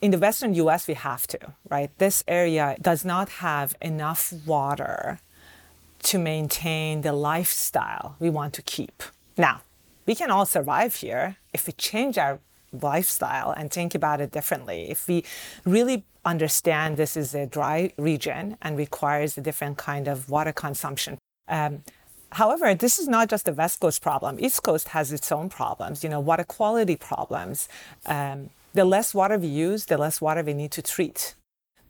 in 0.00 0.10
the 0.10 0.18
Western 0.18 0.54
US, 0.54 0.88
we 0.88 0.94
have 0.94 1.26
to, 1.28 1.38
right? 1.70 1.90
This 1.98 2.24
area 2.26 2.76
does 2.80 3.04
not 3.04 3.28
have 3.28 3.74
enough 3.80 4.32
water 4.44 5.20
to 6.02 6.18
maintain 6.18 7.02
the 7.02 7.12
lifestyle 7.12 8.16
we 8.18 8.28
want 8.28 8.52
to 8.54 8.62
keep. 8.62 9.02
Now, 9.38 9.62
we 10.04 10.14
can 10.14 10.30
all 10.30 10.44
survive 10.44 10.96
here 10.96 11.36
if 11.54 11.66
we 11.66 11.72
change 11.74 12.18
our 12.18 12.40
lifestyle 12.80 13.50
and 13.50 13.70
think 13.70 13.94
about 13.94 14.20
it 14.20 14.30
differently. 14.30 14.90
If 14.90 15.08
we 15.08 15.24
really 15.64 16.04
understand 16.24 16.96
this 16.96 17.16
is 17.16 17.34
a 17.34 17.46
dry 17.46 17.92
region 17.96 18.56
and 18.62 18.76
requires 18.76 19.36
a 19.36 19.40
different 19.40 19.76
kind 19.76 20.08
of 20.08 20.30
water 20.30 20.52
consumption. 20.52 21.18
Um, 21.48 21.82
however, 22.32 22.74
this 22.74 22.98
is 22.98 23.08
not 23.08 23.28
just 23.28 23.48
a 23.48 23.52
West 23.52 23.80
Coast 23.80 24.02
problem. 24.02 24.38
East 24.38 24.62
Coast 24.62 24.88
has 24.88 25.12
its 25.12 25.32
own 25.32 25.48
problems, 25.48 26.04
you 26.04 26.10
know, 26.10 26.20
water 26.20 26.44
quality 26.44 26.96
problems. 26.96 27.68
Um, 28.06 28.50
the 28.74 28.84
less 28.84 29.14
water 29.14 29.36
we 29.36 29.48
use, 29.48 29.86
the 29.86 29.98
less 29.98 30.20
water 30.20 30.42
we 30.42 30.54
need 30.54 30.70
to 30.72 30.82
treat. 30.82 31.34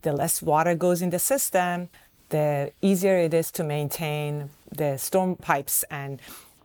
The 0.01 0.11
less 0.11 0.41
water 0.41 0.75
goes 0.75 1.01
in 1.01 1.11
the 1.11 1.19
system, 1.19 1.89
the 2.29 2.71
easier 2.81 3.15
it 3.17 3.33
is 3.33 3.51
to 3.51 3.63
maintain 3.63 4.49
the 4.75 4.97
storm 4.97 5.35
pipes 5.35 5.85
and 5.91 6.19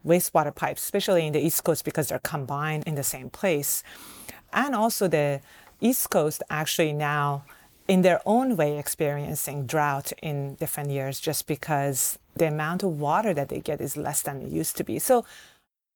wastewater 0.07 0.55
pipes, 0.55 0.83
especially 0.83 1.27
in 1.27 1.33
the 1.33 1.41
East 1.41 1.65
Coast 1.65 1.85
because 1.85 2.09
they're 2.09 2.19
combined 2.21 2.85
in 2.87 2.95
the 2.95 3.03
same 3.03 3.31
place. 3.31 3.83
And 4.53 4.75
also 4.75 5.09
the 5.09 5.41
East 5.81 6.11
Coast 6.11 6.43
actually 6.51 6.93
now 6.93 7.45
in 7.87 8.03
their 8.03 8.21
own 8.27 8.57
way 8.57 8.79
experiencing 8.79 9.67
drought 9.67 10.13
in 10.23 10.55
different 10.57 10.91
years 10.91 11.21
just 11.21 11.47
because 11.47 12.19
the 12.37 12.47
amount 12.47 12.83
of 12.83 13.01
water 13.01 13.33
that 13.35 13.49
they 13.49 13.61
get 13.61 13.81
is 13.81 13.97
less 13.97 14.23
than 14.23 14.43
it 14.43 14.51
used 14.51 14.77
to 14.77 14.85
be. 14.85 14.99
So 14.99 15.25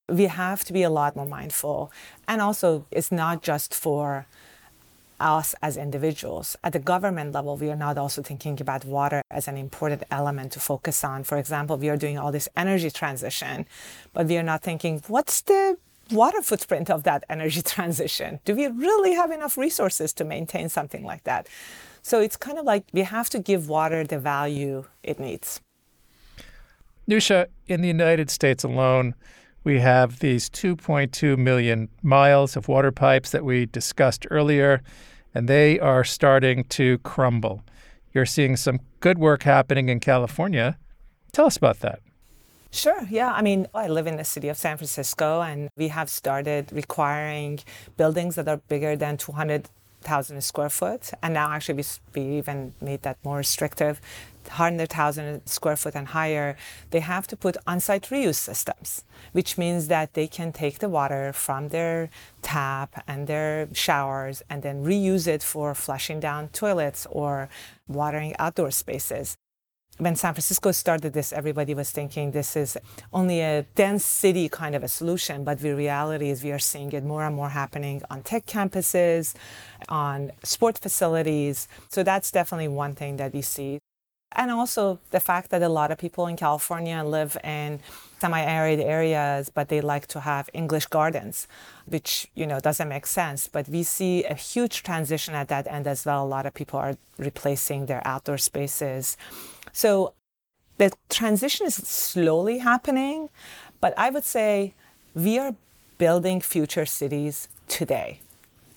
we 0.09 0.25
have 0.25 0.65
to 0.65 0.73
be 0.73 0.83
a 0.83 0.91
lot 0.91 1.17
more 1.17 1.27
mindful. 1.27 1.93
And 2.27 2.41
also, 2.41 2.87
it's 2.91 3.13
not 3.13 3.43
just 3.43 3.75
for 3.75 4.27
us 5.23 5.55
as 5.62 5.76
individuals. 5.76 6.57
At 6.64 6.73
the 6.73 6.79
government 6.79 7.33
level, 7.33 7.57
we 7.57 7.71
are 7.71 7.76
not 7.76 7.97
also 7.97 8.23
thinking 8.23 8.61
about 8.61 8.85
water 8.85 9.23
as 9.31 9.49
an 9.49 9.57
important 9.57 10.02
element 10.11 10.52
to 10.52 10.61
focus 10.61 11.05
on. 11.05 11.25
For 11.25 11.38
example, 11.38 11.76
we 11.76 11.88
are 11.88 11.97
doing 11.97 12.19
all 12.19 12.33
this 12.33 12.49
energy 12.57 12.91
transition, 12.91 13.67
but 14.12 14.26
we 14.26 14.37
are 14.37 14.43
not 14.43 14.62
thinking, 14.62 15.02
what's 15.07 15.41
the 15.43 15.79
water 16.11 16.43
footprint 16.43 16.91
of 16.91 17.05
that 17.05 17.25
energy 17.31 17.62
transition? 17.76 18.41
Do 18.45 18.55
we 18.55 18.67
really 18.67 19.14
have 19.14 19.31
enough 19.31 19.57
resources 19.57 20.12
to 20.14 20.25
maintain 20.25 20.69
something 20.69 21.05
like 21.05 21.25
that? 21.25 21.49
So 22.02 22.21
it's 22.21 22.37
kind 22.37 22.59
of 22.59 22.64
like 22.64 22.85
we 22.93 23.02
have 23.02 23.31
to 23.31 23.38
give 23.38 23.69
water 23.69 24.05
the 24.05 24.19
value 24.19 24.85
it 25.02 25.21
needs. 25.21 25.61
Newsha, 27.09 27.47
in 27.67 27.81
the 27.81 27.88
United 27.88 28.31
States 28.31 28.64
alone, 28.64 29.14
we 29.64 29.79
have 29.79 30.19
these 30.19 30.50
2.2 30.50 31.37
million 31.38 31.88
miles 32.02 32.57
of 32.57 32.69
water 32.69 32.91
pipes 32.91 33.31
that 33.31 33.45
we 33.45 33.67
discussed 33.67 34.26
earlier, 34.31 34.83
and 35.35 35.49
they 35.49 35.79
are 35.81 36.05
starting 36.05 36.65
to 36.65 36.99
crumble. 36.99 37.62
You're 38.12 38.27
seeing 38.27 38.57
some 38.57 38.81
good 39.01 39.19
work 39.19 39.43
happening 39.45 39.89
in 39.89 40.01
California. 40.01 40.79
Tell 41.33 41.47
us 41.47 41.57
about 41.57 41.81
that. 41.81 42.01
Sure. 42.71 43.07
Yeah. 43.11 43.33
I 43.33 43.43
mean, 43.43 43.67
I 43.75 43.89
live 43.89 44.07
in 44.07 44.17
the 44.17 44.25
city 44.25 44.49
of 44.49 44.57
San 44.57 44.79
Francisco, 44.79 45.43
and 45.43 45.69
we 45.77 45.89
have 45.89 46.09
started 46.09 46.73
requiring 46.73 47.61
buildings 47.99 48.35
that 48.37 48.49
are 48.49 48.57
bigger 48.69 48.97
than 48.97 49.19
200 49.19 49.69
100,000 50.05 50.43
square 50.43 50.71
foot. 50.71 51.11
And 51.23 51.35
now 51.35 51.51
actually 51.51 51.75
we, 51.75 51.85
we 52.15 52.39
even 52.39 52.75
made 52.81 53.03
that 53.03 53.19
more 53.25 53.39
restrictive. 53.39 54.01
100,000 54.47 55.47
square 55.47 55.77
foot 55.77 55.95
and 55.95 56.09
higher, 56.09 56.57
they 56.91 56.99
have 56.99 57.29
to 57.29 57.37
put 57.37 57.57
on-site 57.67 58.09
reuse 58.11 58.35
systems, 58.35 59.05
which 59.31 59.57
means 59.57 59.87
that 59.87 60.15
they 60.15 60.27
can 60.27 60.53
take 60.53 60.81
the 60.81 60.89
water 60.89 61.33
from 61.33 61.69
their 61.69 62.11
tap 62.43 63.05
and 63.07 63.29
their 63.29 63.69
showers 63.73 64.43
and 64.51 64.63
then 64.63 64.85
reuse 64.85 65.29
it 65.29 65.43
for 65.45 65.75
flushing 65.75 66.19
down 66.19 66.49
toilets 66.49 67.07
or 67.11 67.49
watering 67.87 68.35
outdoor 68.41 68.73
spaces 68.73 69.37
when 69.99 70.17
San 70.17 70.35
Francisco 70.35 70.73
started 70.73 71.13
this, 71.13 71.33
everybody 71.33 71.75
was 71.75 71.91
thinking 71.91 72.31
this 72.31 72.57
is 72.57 72.77
only 73.13 73.41
a 73.41 73.63
dense 73.75 74.05
city 74.05 74.49
kind 74.49 74.75
of 74.75 74.83
a 74.83 74.89
solution, 74.89 75.45
but 75.45 75.61
the 75.61 75.75
reality 75.75 76.31
is 76.31 76.43
we 76.43 76.51
are 76.51 76.59
seeing 76.59 76.93
it 76.93 77.05
more 77.05 77.25
and 77.25 77.37
more 77.37 77.51
happening 77.51 78.03
on 78.11 78.23
tech 78.23 78.47
campuses, 78.47 79.35
on 79.89 80.33
sport 80.43 80.79
facilities. 80.79 81.69
So 81.89 82.03
that's 82.03 82.31
definitely 82.31 82.69
one 82.69 82.95
thing 82.95 83.17
that 83.19 83.33
we 83.33 83.43
see. 83.43 83.79
And 84.35 84.51
also 84.51 84.99
the 85.11 85.21
fact 85.21 85.51
that 85.51 85.63
a 85.63 85.69
lot 85.69 85.91
of 85.91 85.99
people 85.99 86.27
in 86.27 86.37
California 86.37 87.05
live 87.05 87.37
in 87.45 87.81
semi-arid 88.19 88.81
areas, 88.81 89.51
but 89.51 89.69
they 89.69 89.81
like 89.81 90.07
to 90.07 90.21
have 90.21 90.49
English 90.55 90.87
gardens, 90.87 91.47
which 91.87 92.29
you 92.35 92.47
know 92.47 92.59
doesn't 92.59 92.89
make 92.89 93.07
sense. 93.07 93.47
But 93.47 93.69
we 93.69 93.83
see 93.83 94.25
a 94.25 94.35
huge 94.35 94.83
transition 94.83 95.35
at 95.35 95.49
that 95.49 95.67
end 95.67 95.87
as 95.87 96.07
well. 96.07 96.25
A 96.25 96.33
lot 96.37 96.47
of 96.47 96.55
people 96.55 96.79
are 96.79 96.97
replacing 97.19 97.87
their 97.87 98.01
outdoor 98.07 98.39
spaces 98.39 99.19
so 99.73 100.14
the 100.79 100.93
transition 101.09 101.67
is 101.67 101.75
slowly 101.75 102.59
happening, 102.59 103.29
but 103.81 103.95
I 103.97 104.11
would 104.11 104.25
say 104.25 104.75
we 105.14 105.38
are 105.38 105.55
building 105.99 106.41
future 106.41 106.87
cities 106.87 107.49
today. 107.69 108.21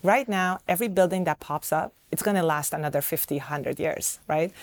Right 0.03 0.29
now, 0.29 0.59
every 0.67 0.87
building 0.87 1.23
that 1.23 1.39
pops 1.39 1.73
up, 1.73 1.93
it's 2.11 2.21
going 2.21 2.37
to 2.37 2.43
last 2.43 2.73
another 2.73 3.01
50, 3.01 3.37
100 3.37 3.79
years, 3.79 4.19
right? 4.27 4.53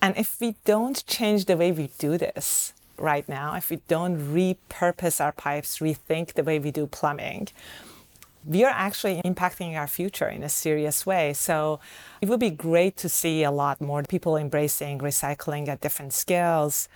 And 0.00 0.16
if 0.16 0.40
we 0.40 0.56
don't 0.64 1.04
change 1.06 1.44
the 1.44 1.56
way 1.56 1.72
we 1.72 1.90
do 1.98 2.16
this 2.16 2.72
right 2.96 3.28
now, 3.28 3.54
if 3.54 3.70
we 3.70 3.80
don't 3.88 4.18
repurpose 4.18 5.20
our 5.20 5.32
pipes, 5.32 5.78
rethink 5.78 6.32
the 6.32 6.42
way 6.42 6.58
we 6.58 6.70
do 6.70 6.86
plumbing, 6.86 7.48
we 8.44 8.64
are 8.64 8.72
actually 8.74 9.20
impacting 9.24 9.76
our 9.76 9.86
future 9.86 10.28
in 10.28 10.42
a 10.42 10.48
serious 10.48 11.04
way. 11.04 11.32
So 11.32 11.80
it 12.20 12.28
would 12.28 12.40
be 12.40 12.50
great 12.50 12.96
to 12.98 13.08
see 13.08 13.42
a 13.42 13.50
lot 13.50 13.80
more 13.80 14.02
people 14.02 14.36
embracing 14.36 14.98
recycling 14.98 15.68
at 15.68 15.80
different 15.80 16.12
scales. 16.12 16.88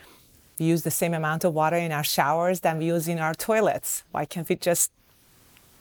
We 0.59 0.67
use 0.67 0.83
the 0.83 0.91
same 0.91 1.15
amount 1.15 1.45
of 1.45 1.53
water 1.53 1.77
in 1.77 1.93
our 1.93 2.05
showers 2.05 2.61
than 2.61 2.79
we 2.79 2.87
use 2.87 3.09
in 3.09 3.19
our 3.19 3.35
toilets. 3.35 4.05
Why 4.13 4.25
can't 4.25 4.49
we 4.49 4.57
just 4.57 4.91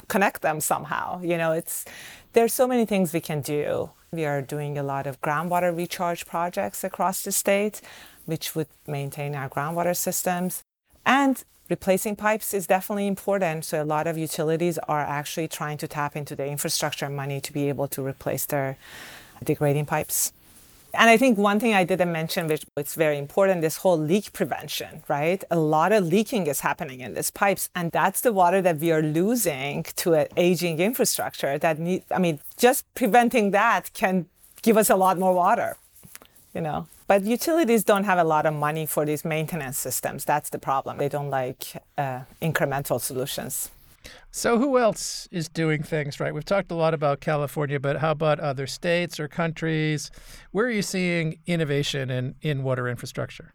connect 0.07 0.41
them 0.41 0.59
somehow? 0.59 1.21
You 1.21 1.37
know, 1.37 1.51
it's 1.53 1.85
there's 2.33 2.53
so 2.53 2.67
many 2.67 2.85
things 2.85 3.13
we 3.13 3.21
can 3.21 3.41
do. 3.41 3.91
We 4.11 4.25
are 4.25 4.41
doing 4.41 4.77
a 4.77 4.83
lot 4.83 5.07
of 5.07 5.21
groundwater 5.21 5.75
recharge 5.75 6.25
projects 6.25 6.83
across 6.83 7.23
the 7.23 7.31
state, 7.31 7.81
which 8.25 8.55
would 8.55 8.67
maintain 8.85 9.33
our 9.35 9.49
groundwater 9.49 9.95
systems. 9.95 10.63
And 11.05 11.43
replacing 11.69 12.15
pipes 12.15 12.53
is 12.53 12.67
definitely 12.67 13.07
important. 13.07 13.65
So 13.65 13.81
a 13.81 13.85
lot 13.85 14.07
of 14.07 14.17
utilities 14.17 14.77
are 14.79 15.01
actually 15.01 15.47
trying 15.47 15.77
to 15.79 15.87
tap 15.87 16.15
into 16.15 16.35
the 16.35 16.45
infrastructure 16.45 17.09
money 17.09 17.41
to 17.41 17.53
be 17.53 17.69
able 17.69 17.87
to 17.89 18.05
replace 18.05 18.45
their 18.45 18.77
degrading 19.43 19.85
pipes. 19.85 20.33
And 20.95 21.09
I 21.09 21.17
think 21.17 21.39
one 21.39 21.59
thing 21.59 21.73
I 21.73 21.83
didn't 21.83 22.11
mention, 22.11 22.47
which 22.47 22.65
is 22.77 22.93
very 22.93 23.17
important, 23.17 23.61
this 23.61 23.77
whole 23.77 23.97
leak 23.97 24.31
prevention, 24.31 25.03
right? 25.07 25.43
A 25.49 25.57
lot 25.57 25.91
of 25.91 26.05
leaking 26.05 26.45
is 26.45 26.59
happening 26.59 26.99
in 26.99 27.15
these 27.15 27.31
pipes, 27.31 27.67
and 27.73 27.91
that's 27.91 28.21
the 28.21 28.31
water 28.31 28.61
that 28.61 28.77
we 28.77 28.91
are 28.91 29.01
losing 29.01 29.83
to 29.95 30.13
an 30.13 30.27
aging 30.37 30.77
infrastructure. 30.79 31.57
That 31.57 31.79
need, 31.79 32.03
I 32.11 32.19
mean, 32.19 32.39
just 32.57 32.85
preventing 32.93 33.51
that 33.51 33.91
can 33.95 34.27
give 34.61 34.77
us 34.77 34.91
a 34.91 34.95
lot 34.95 35.17
more 35.17 35.33
water, 35.33 35.77
you 36.53 36.61
know. 36.61 36.87
But 37.07 37.23
utilities 37.23 37.83
don't 37.83 38.05
have 38.05 38.17
a 38.17 38.23
lot 38.23 38.45
of 38.45 38.53
money 38.53 38.85
for 38.85 39.05
these 39.05 39.25
maintenance 39.25 39.77
systems. 39.77 40.25
That's 40.25 40.49
the 40.49 40.59
problem. 40.59 40.97
They 40.97 41.09
don't 41.09 41.29
like 41.29 41.81
uh, 41.97 42.21
incremental 42.41 42.99
solutions. 42.99 43.71
So, 44.31 44.57
who 44.57 44.77
else 44.77 45.27
is 45.31 45.47
doing 45.47 45.83
things 45.83 46.19
right? 46.19 46.33
We've 46.33 46.43
talked 46.43 46.71
a 46.71 46.75
lot 46.75 46.93
about 46.93 47.21
California, 47.21 47.79
but 47.79 47.97
how 47.97 48.11
about 48.11 48.39
other 48.39 48.67
states 48.67 49.19
or 49.19 49.27
countries? 49.27 50.11
Where 50.51 50.65
are 50.65 50.71
you 50.71 50.81
seeing 50.81 51.39
innovation 51.45 52.09
in, 52.09 52.35
in 52.41 52.63
water 52.63 52.87
infrastructure? 52.89 53.53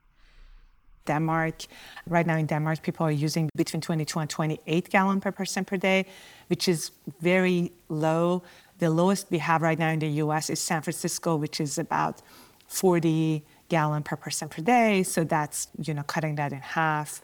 Denmark. 1.09 1.64
Right 2.07 2.26
now 2.26 2.37
in 2.37 2.47
Denmark, 2.47 2.83
people 2.83 3.07
are 3.07 3.11
using 3.11 3.50
between 3.57 3.81
22 3.81 4.21
and 4.21 4.31
28 4.31 4.90
gallon 4.90 5.21
per 5.21 5.33
person 5.33 5.64
per 5.64 5.76
day, 5.76 6.07
which 6.49 6.69
is 6.69 6.93
very 7.21 7.73
low. 7.88 8.43
The 8.78 8.90
lowest 8.90 9.31
we 9.31 9.38
have 9.38 9.62
right 9.62 9.78
now 9.78 9.88
in 9.88 9.99
the 9.99 10.23
US 10.25 10.50
is 10.50 10.61
San 10.61 10.83
Francisco, 10.83 11.35
which 11.35 11.61
is 11.61 11.78
about 11.78 12.23
40 12.69 13.45
gallon 13.69 14.02
per 14.02 14.17
person 14.17 14.49
per 14.49 14.63
day. 14.63 15.02
So 15.02 15.25
that's, 15.25 15.69
you 15.81 15.95
know, 15.95 16.02
cutting 16.02 16.37
that 16.37 16.52
in 16.52 16.61
half. 16.61 17.21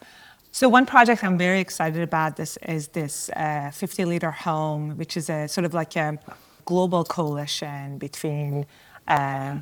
So 0.51 0.69
one 0.69 0.85
project 0.85 1.23
I'm 1.23 1.37
very 1.37 1.59
excited 1.59 2.01
about 2.01 2.37
this 2.37 2.57
is 2.57 2.89
this 2.89 3.29
uh, 3.29 3.71
50 3.71 4.05
liter 4.05 4.31
home, 4.31 4.97
which 4.97 5.17
is 5.17 5.29
a 5.29 5.47
sort 5.47 5.65
of 5.65 5.73
like 5.73 5.95
a 5.95 6.17
global 6.65 7.03
coalition 7.03 7.97
between 7.97 8.65
uh, 9.07 9.57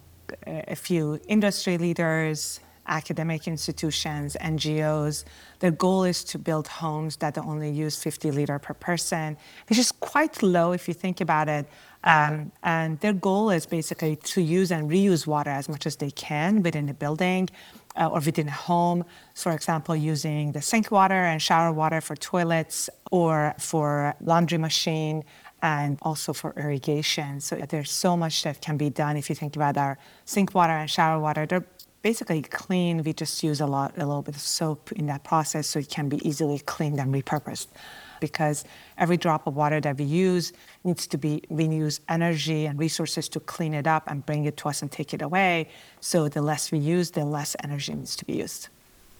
a 0.46 0.76
few 0.76 1.20
industry 1.28 1.78
leaders, 1.78 2.60
academic 2.88 3.48
institutions, 3.48 4.38
NGOs. 4.40 5.26
Their 5.60 5.72
goal 5.72 6.04
is 6.04 6.24
to 6.26 6.38
build 6.38 6.68
homes 6.68 7.18
that 7.18 7.38
only 7.38 7.72
use 7.72 8.02
50 8.02 8.32
liter 8.32 8.60
per 8.60 8.74
person, 8.74 9.38
which 9.70 9.80
is 9.80 9.92
quite 9.92 10.44
low 10.44 10.74
if 10.74 10.88
you 10.88 10.94
think 10.94 11.22
about 11.22 11.50
it. 11.50 11.68
Um, 12.04 12.52
and 12.64 13.00
their 13.00 13.14
goal 13.14 13.50
is 13.50 13.66
basically 13.66 14.16
to 14.18 14.42
use 14.42 14.72
and 14.72 14.90
reuse 14.90 15.26
water 15.26 15.50
as 15.50 15.70
much 15.70 15.86
as 15.86 15.96
they 15.96 16.12
can 16.12 16.62
within 16.62 16.90
a 16.90 16.94
building 16.94 17.50
uh, 17.96 18.08
or 18.08 18.20
within 18.20 18.48
a 18.48 18.52
home. 18.52 19.06
For 19.36 19.52
example, 19.52 19.96
using 19.96 20.52
the 20.52 20.62
sink 20.62 20.92
water 20.92 21.16
and 21.16 21.42
shower 21.42 21.72
water 21.72 22.02
for 22.02 22.16
toilets 22.16 22.90
or 23.12 23.56
for 23.58 24.16
laundry 24.22 24.58
machine 24.58 25.24
and 25.62 25.98
also 26.02 26.34
for 26.34 26.54
irrigation. 26.58 27.40
So 27.40 27.56
there's 27.56 27.92
so 27.92 28.18
much 28.18 28.44
that 28.44 28.60
can 28.60 28.76
be 28.76 28.90
done 28.90 29.16
if 29.16 29.30
you 29.30 29.36
think 29.36 29.56
about 29.56 29.78
our 29.78 29.98
sink 30.26 30.54
water 30.54 30.74
and 30.74 30.90
shower 30.90 31.22
water. 31.22 31.46
They're 31.46 31.66
basically 32.02 32.42
clean. 32.42 33.02
We 33.02 33.14
just 33.14 33.42
use 33.44 33.62
a 33.62 33.66
lot, 33.66 33.94
a 33.98 34.06
little 34.06 34.22
bit 34.22 34.36
of 34.36 34.42
soap 34.42 34.92
in 34.92 35.06
that 35.06 35.24
process 35.24 35.68
so 35.68 35.80
it 35.80 35.90
can 35.90 36.10
be 36.10 36.28
easily 36.28 36.60
cleaned 36.60 37.00
and 37.00 37.14
repurposed 37.14 37.68
because 38.24 38.64
every 38.98 39.18
drop 39.18 39.46
of 39.48 39.54
water 39.58 39.82
that 39.82 39.98
we 39.98 40.06
use 40.06 40.54
needs 40.86 41.06
to 41.08 41.18
be, 41.18 41.44
we 41.50 41.66
use 41.68 42.00
energy 42.08 42.66
and 42.66 42.80
resources 42.80 43.28
to 43.28 43.40
clean 43.42 43.74
it 43.74 43.86
up 43.86 44.04
and 44.10 44.26
bring 44.26 44.46
it 44.46 44.56
to 44.56 44.70
us 44.70 44.82
and 44.82 44.90
take 44.90 45.14
it 45.14 45.22
away. 45.22 45.68
So 46.00 46.30
the 46.30 46.42
less 46.42 46.72
we 46.72 46.80
use, 46.80 47.12
the 47.12 47.26
less 47.26 47.54
energy 47.66 47.94
needs 47.94 48.16
to 48.16 48.24
be 48.24 48.36
used. 48.46 48.70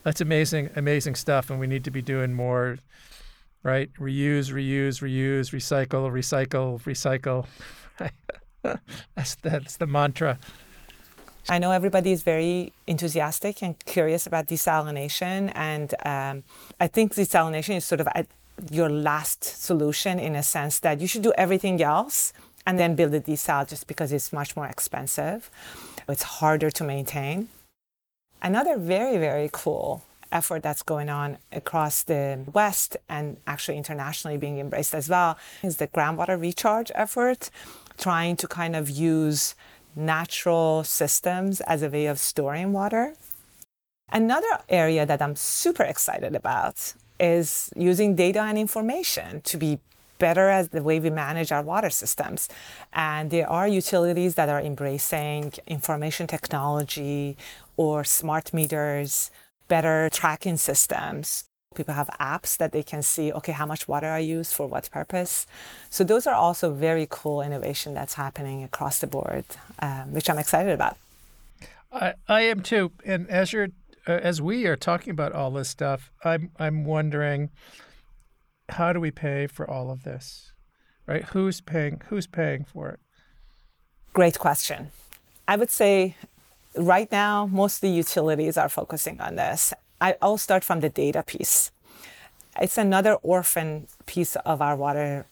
That's 0.04 0.22
amazing, 0.22 0.70
amazing 0.78 1.16
stuff. 1.16 1.50
And 1.50 1.60
we 1.60 1.68
need 1.68 1.84
to 1.84 1.92
be 1.92 2.02
doing 2.02 2.34
more, 2.34 2.78
right? 3.62 3.90
Reuse, 4.00 4.48
reuse, 4.60 5.02
reuse, 5.08 5.48
recycle, 5.60 6.10
recycle, 6.20 6.82
recycle. 6.84 7.46
that's, 9.16 9.36
that's 9.36 9.76
the 9.76 9.88
mantra. 9.88 10.40
I 11.50 11.60
know 11.60 11.72
everybody 11.72 12.14
is 12.14 12.24
very 12.24 12.72
enthusiastic 12.88 13.62
and 13.62 13.78
curious 13.86 14.26
about 14.26 14.48
desalination, 14.48 15.52
and 15.56 15.94
um, 16.06 16.44
I 16.80 16.88
think 16.88 17.14
desalination 17.16 17.76
is 17.76 17.84
sort 17.84 18.00
of 18.00 18.08
at 18.16 18.28
your 18.72 18.90
last 18.90 19.44
solution 19.44 20.20
in 20.20 20.36
a 20.36 20.44
sense 20.44 20.80
that 20.80 21.02
you 21.02 21.08
should 21.08 21.22
do 21.22 21.34
everything 21.38 21.82
else 21.82 22.34
and 22.66 22.80
then 22.80 22.96
build 22.96 23.14
a 23.14 23.20
desal 23.20 23.68
just 23.68 23.88
because 23.88 24.12
it's 24.12 24.32
much 24.32 24.56
more 24.56 24.68
expensive. 24.68 25.50
It's 26.08 26.24
harder 26.24 26.72
to 26.72 26.84
maintain. 26.84 27.50
Another 28.42 28.78
very, 28.78 29.18
very 29.18 29.50
cool 29.52 30.04
effort 30.32 30.64
that's 30.64 30.82
going 30.82 31.10
on 31.10 31.38
across 31.52 32.04
the 32.04 32.44
West 32.52 32.98
and 33.08 33.38
actually 33.46 33.78
internationally 33.78 34.38
being 34.38 34.60
embraced 34.60 34.96
as 34.96 35.08
well 35.08 35.38
is 35.62 35.78
the 35.78 35.88
groundwater 35.88 36.40
recharge 36.40 36.92
effort, 36.96 37.50
trying 37.98 38.36
to 38.38 38.48
kind 38.48 38.76
of 38.76 38.90
use 38.90 39.56
natural 39.96 40.84
systems 40.84 41.62
as 41.62 41.84
a 41.84 41.90
way 41.90 42.08
of 42.08 42.18
storing 42.18 42.74
water. 42.74 43.14
Another 44.12 44.60
area 44.70 45.06
that 45.06 45.22
I'm 45.22 45.36
super 45.36 45.84
excited 45.84 46.36
about 46.36 46.94
is 47.20 47.70
using 47.76 48.16
data 48.16 48.42
and 48.42 48.58
information 48.58 49.42
to 49.42 49.58
be 49.58 49.80
better 50.20 50.48
as 50.50 50.70
the 50.70 50.82
way 50.82 51.00
we 51.00 51.10
manage 51.10 51.52
our 51.52 51.62
water 51.62 51.90
systems. 51.90 52.48
And 52.94 53.30
there 53.30 53.50
are 53.50 53.68
utilities 53.68 54.36
that 54.36 54.50
are 54.50 54.62
embracing 54.62 55.54
information 55.68 56.28
technology 56.28 57.38
or 57.76 58.04
smart 58.04 58.54
meters, 58.54 59.32
better 59.68 60.10
tracking 60.12 60.58
systems. 60.58 61.46
People 61.76 61.96
have 61.96 62.10
apps 62.20 62.56
that 62.58 62.72
they 62.72 62.84
can 62.84 63.02
see, 63.02 63.34
okay, 63.34 63.52
how 63.52 63.66
much 63.66 63.88
water 63.88 64.08
I 64.08 64.20
use 64.20 64.54
for 64.54 64.68
what 64.68 64.90
purpose. 64.92 65.48
So 65.90 66.04
those 66.04 66.28
are 66.28 66.36
also 66.36 66.72
very 66.72 67.08
cool 67.10 67.42
innovation 67.42 67.94
that's 67.94 68.14
happening 68.14 68.64
across 68.64 69.00
the 69.00 69.08
board, 69.08 69.46
um, 69.80 70.14
which 70.14 70.30
I'm 70.30 70.38
excited 70.38 70.72
about. 70.72 70.98
I, 71.92 72.14
I 72.28 72.42
am 72.42 72.62
too. 72.62 72.92
And 73.06 73.30
as 73.30 73.52
you're 73.54 73.70
as 74.08 74.42
we 74.42 74.66
are 74.66 74.76
talking 74.76 75.12
about 75.12 75.32
all 75.34 75.52
this 75.52 75.70
stuff, 75.70 76.12
I'm 76.24 76.52
I'm 76.60 76.84
wondering 76.86 77.50
how 78.70 78.94
do 78.94 79.00
we 79.00 79.12
pay 79.12 79.48
for 79.48 79.70
all 79.70 79.92
of 79.92 80.04
this, 80.04 80.52
right? 81.08 81.24
Who's 81.26 81.62
paying? 81.62 82.02
Who's 82.08 82.28
paying 82.28 82.66
for 82.66 82.90
it? 82.90 83.00
Great 84.14 84.40
question. 84.40 84.92
I 85.48 85.56
would 85.56 85.70
say 85.70 86.16
right 86.76 87.12
now, 87.12 87.48
most 87.48 87.78
of 87.78 87.82
the 87.82 87.90
utilities 87.90 88.58
are 88.58 88.70
focusing 88.70 89.20
on 89.20 89.36
this. 89.36 89.74
I, 90.00 90.16
I'll 90.22 90.38
start 90.38 90.64
from 90.64 90.80
the 90.82 90.90
data 90.90 91.24
piece. 91.24 91.72
It's 92.60 92.78
another 92.78 93.16
orphan 93.16 93.88
piece 94.06 94.36
of 94.36 94.62
our 94.62 94.76
water 94.76 95.26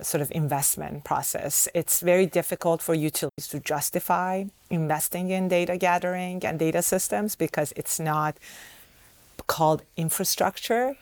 sort 0.00 0.20
of 0.20 0.30
investment 0.32 1.04
process. 1.04 1.68
It's 1.74 2.00
very 2.00 2.26
difficult 2.26 2.82
for 2.82 2.94
utilities 2.94 3.48
to 3.48 3.60
justify 3.60 4.44
investing 4.70 5.30
in 5.30 5.48
data 5.48 5.76
gathering 5.76 6.44
and 6.44 6.58
data 6.58 6.82
systems 6.82 7.34
because 7.34 7.72
it's 7.76 7.98
not 7.98 8.36
called 9.46 9.82
infrastructure, 9.96 10.96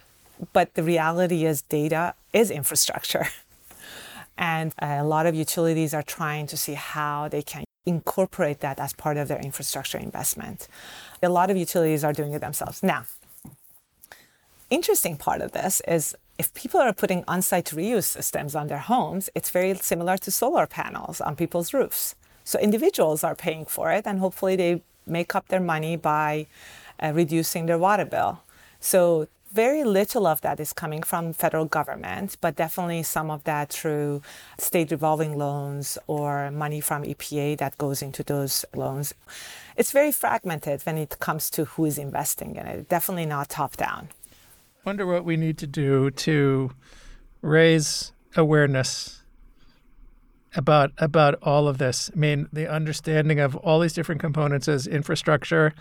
but 0.53 0.75
the 0.75 0.83
reality 0.83 1.45
is 1.45 1.63
data 1.63 2.15
is 2.33 2.51
infrastructure. 2.51 3.29
And 4.39 4.75
a 4.81 5.03
lot 5.03 5.25
of 5.25 5.35
utilities 5.35 5.95
are 5.95 6.03
trying 6.03 6.47
to 6.49 6.59
see 6.59 6.75
how 6.75 7.27
they 7.27 7.41
can 7.41 7.65
incorporate 7.87 8.61
that 8.61 8.79
as 8.79 8.93
part 8.93 9.17
of 9.17 9.29
their 9.29 9.39
infrastructure 9.39 9.97
investment. 9.97 10.69
A 11.23 11.31
lot 11.31 11.51
of 11.51 11.57
utilities 11.57 12.05
are 12.05 12.13
doing 12.13 12.35
it 12.35 12.41
themselves. 12.41 12.83
Now, 12.83 13.05
interesting 14.69 15.17
part 15.17 15.41
of 15.41 15.53
this 15.53 15.81
is 15.89 16.15
if 16.39 16.53
people 16.55 16.81
are 16.81 16.93
putting 16.93 17.25
on-site 17.27 17.67
reuse 17.67 18.05
systems 18.05 18.55
on 18.55 18.69
their 18.69 18.79
homes, 18.79 19.31
it's 19.35 19.51
very 19.51 19.75
similar 19.75 20.17
to 20.19 20.31
solar 20.31 20.67
panels 20.67 21.21
on 21.21 21.37
people's 21.37 21.73
roofs. 21.73 22.15
So 22.45 22.59
individuals 22.59 23.25
are 23.25 23.35
paying 23.35 23.65
for 23.65 23.91
it, 23.91 24.07
and 24.07 24.21
hopefully 24.21 24.57
they 24.57 24.83
make 25.07 25.35
up 25.35 25.49
their 25.49 25.61
money 25.61 25.97
by 25.97 26.47
uh, 27.03 27.13
reducing 27.15 27.67
their 27.67 27.79
water 27.79 28.05
bill. 28.05 28.43
So 28.81 29.29
very 29.53 29.85
little 29.85 30.27
of 30.27 30.43
that 30.43 30.61
is 30.61 30.73
coming 30.73 31.03
from 31.03 31.33
federal 31.33 31.65
government, 31.65 32.37
but 32.41 32.57
definitely 32.57 33.03
some 33.03 33.31
of 33.31 33.43
that 33.45 33.71
through 33.71 34.21
state 34.59 34.91
revolving 34.91 35.39
loans 35.39 35.97
or 36.07 36.51
money 36.51 36.81
from 36.81 37.05
EPA 37.05 37.59
that 37.59 37.79
goes 37.79 38.03
into 38.03 38.23
those 38.23 38.65
loans. 38.75 39.15
It's 39.77 39.93
very 39.93 40.13
fragmented 40.13 40.83
when 40.83 40.99
it 40.99 41.17
comes 41.21 41.49
to 41.51 41.65
who 41.65 41.87
is 41.87 41.97
investing 41.97 42.57
in 42.57 42.67
it. 42.67 42.89
Definitely 42.89 43.27
not 43.27 43.49
top 43.49 43.77
down. 43.77 44.09
Wonder 44.87 45.05
what 45.05 45.25
we 45.25 45.37
need 45.37 45.59
to 45.59 45.67
do 45.67 46.13
to 46.13 46.71
raise 47.43 48.13
awareness 48.37 49.25
about 50.55 50.93
about 50.99 51.35
all 51.43 51.67
of 51.67 51.79
this. 51.79 52.09
I 52.15 52.17
mean, 52.17 52.49
the 52.53 52.71
understanding 52.71 53.41
of 53.41 53.57
all 53.57 53.81
these 53.81 53.95
different 53.95 54.21
components 54.21 54.69
as 54.69 54.87
infrastructure, 54.87 55.75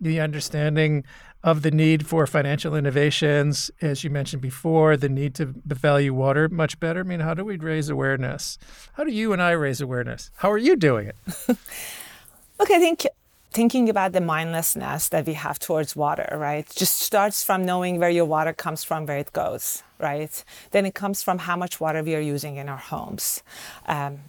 the 0.00 0.20
understanding 0.20 1.02
of 1.42 1.62
the 1.62 1.72
need 1.72 2.06
for 2.06 2.24
financial 2.24 2.76
innovations, 2.76 3.68
as 3.80 4.04
you 4.04 4.10
mentioned 4.10 4.42
before, 4.42 4.96
the 4.96 5.08
need 5.08 5.34
to 5.34 5.46
value 5.66 6.14
water 6.14 6.48
much 6.48 6.78
better. 6.78 7.00
I 7.00 7.02
mean, 7.02 7.18
how 7.18 7.34
do 7.34 7.44
we 7.44 7.56
raise 7.56 7.88
awareness? 7.88 8.58
How 8.92 9.02
do 9.02 9.10
you 9.10 9.32
and 9.32 9.42
I 9.42 9.50
raise 9.50 9.80
awareness? 9.80 10.30
How 10.36 10.52
are 10.52 10.56
you 10.56 10.76
doing 10.76 11.08
it? 11.08 11.16
okay, 12.60 12.76
I 12.76 12.78
think 12.78 13.06
thinking 13.52 13.88
about 13.88 14.12
the 14.12 14.20
mindlessness 14.20 15.08
that 15.10 15.26
we 15.26 15.34
have 15.34 15.58
towards 15.58 15.94
water, 15.94 16.36
right, 16.38 16.68
just 16.74 16.98
starts 17.00 17.42
from 17.42 17.64
knowing 17.64 17.98
where 17.98 18.10
your 18.10 18.24
water 18.24 18.52
comes 18.52 18.84
from, 18.84 19.06
where 19.06 19.18
it 19.18 19.32
goes, 19.32 19.82
right? 19.98 20.44
Then 20.70 20.86
it 20.86 20.94
comes 20.94 21.22
from 21.22 21.38
how 21.38 21.56
much 21.56 21.80
water 21.80 22.02
we 22.02 22.14
are 22.14 22.20
using 22.20 22.56
in 22.56 22.68
our 22.68 22.78
homes. 22.78 23.42
Um, 23.86 24.20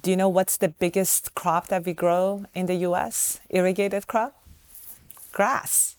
do 0.00 0.10
you 0.10 0.16
know 0.16 0.28
what's 0.28 0.56
the 0.56 0.68
biggest 0.68 1.34
crop 1.34 1.68
that 1.68 1.84
we 1.84 1.92
grow 1.92 2.44
in 2.54 2.66
the 2.66 2.76
US? 2.88 3.40
Irrigated 3.50 4.06
crop? 4.06 4.34
Grass 5.32 5.96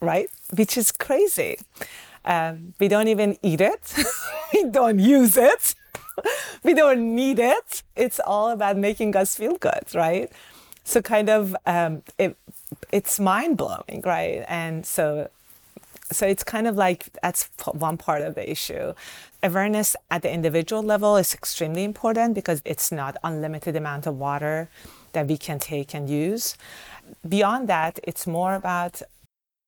right? 0.00 0.28
Which 0.54 0.76
is 0.76 0.92
crazy. 0.92 1.58
Um, 2.24 2.74
we 2.80 2.88
don't 2.88 3.08
even 3.08 3.36
eat 3.42 3.60
it, 3.60 3.94
we 4.52 4.64
don't 4.64 4.98
use 4.98 5.36
it, 5.36 5.74
we 6.64 6.74
don't 6.74 7.14
need 7.14 7.38
it. 7.38 7.82
It's 7.94 8.18
all 8.20 8.50
about 8.50 8.76
making 8.76 9.14
us 9.16 9.36
feel 9.36 9.56
good, 9.56 9.94
right? 9.94 10.30
So, 10.86 11.02
kind 11.02 11.28
of, 11.28 11.56
um, 11.66 12.04
it, 12.16 12.36
it's 12.92 13.18
mind 13.18 13.56
blowing, 13.56 14.02
right? 14.04 14.44
And 14.46 14.86
so, 14.86 15.28
so 16.12 16.28
it's 16.28 16.44
kind 16.44 16.68
of 16.68 16.76
like 16.76 17.08
that's 17.20 17.50
one 17.72 17.96
part 17.96 18.22
of 18.22 18.36
the 18.36 18.48
issue. 18.48 18.94
Awareness 19.42 19.96
at 20.12 20.22
the 20.22 20.32
individual 20.32 20.84
level 20.84 21.16
is 21.16 21.34
extremely 21.34 21.82
important 21.82 22.36
because 22.36 22.62
it's 22.64 22.92
not 22.92 23.16
unlimited 23.24 23.74
amount 23.74 24.06
of 24.06 24.16
water 24.16 24.68
that 25.12 25.26
we 25.26 25.36
can 25.36 25.58
take 25.58 25.92
and 25.92 26.08
use. 26.08 26.56
Beyond 27.28 27.68
that, 27.68 27.98
it's 28.04 28.24
more 28.24 28.54
about 28.54 29.02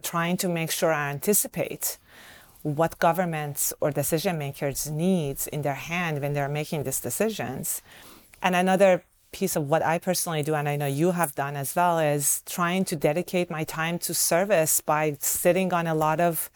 trying 0.04 0.36
to 0.36 0.48
make 0.48 0.70
sure 0.70 0.92
I 0.92 1.10
anticipate 1.10 1.98
what 2.62 3.00
governments 3.00 3.72
or 3.80 3.90
decision 3.90 4.38
makers 4.38 4.88
needs 4.88 5.48
in 5.48 5.62
their 5.62 5.74
hand 5.74 6.20
when 6.20 6.32
they're 6.34 6.48
making 6.48 6.84
these 6.84 7.00
decisions. 7.00 7.82
And 8.40 8.54
another 8.54 9.02
piece 9.32 9.56
of 9.56 9.68
what 9.68 9.82
I 9.82 9.98
personally 9.98 10.42
do, 10.42 10.54
and 10.54 10.68
I 10.68 10.76
know 10.76 10.86
you 10.86 11.12
have 11.12 11.34
done 11.34 11.56
as 11.56 11.74
well, 11.76 11.98
is 11.98 12.42
trying 12.46 12.84
to 12.86 12.96
dedicate 12.96 13.50
my 13.50 13.64
time 13.64 13.98
to 14.00 14.14
service 14.14 14.80
by 14.80 15.16
sitting 15.20 15.72
on 15.72 15.86
a 15.86 15.94
lot 15.94 16.20
of 16.20 16.50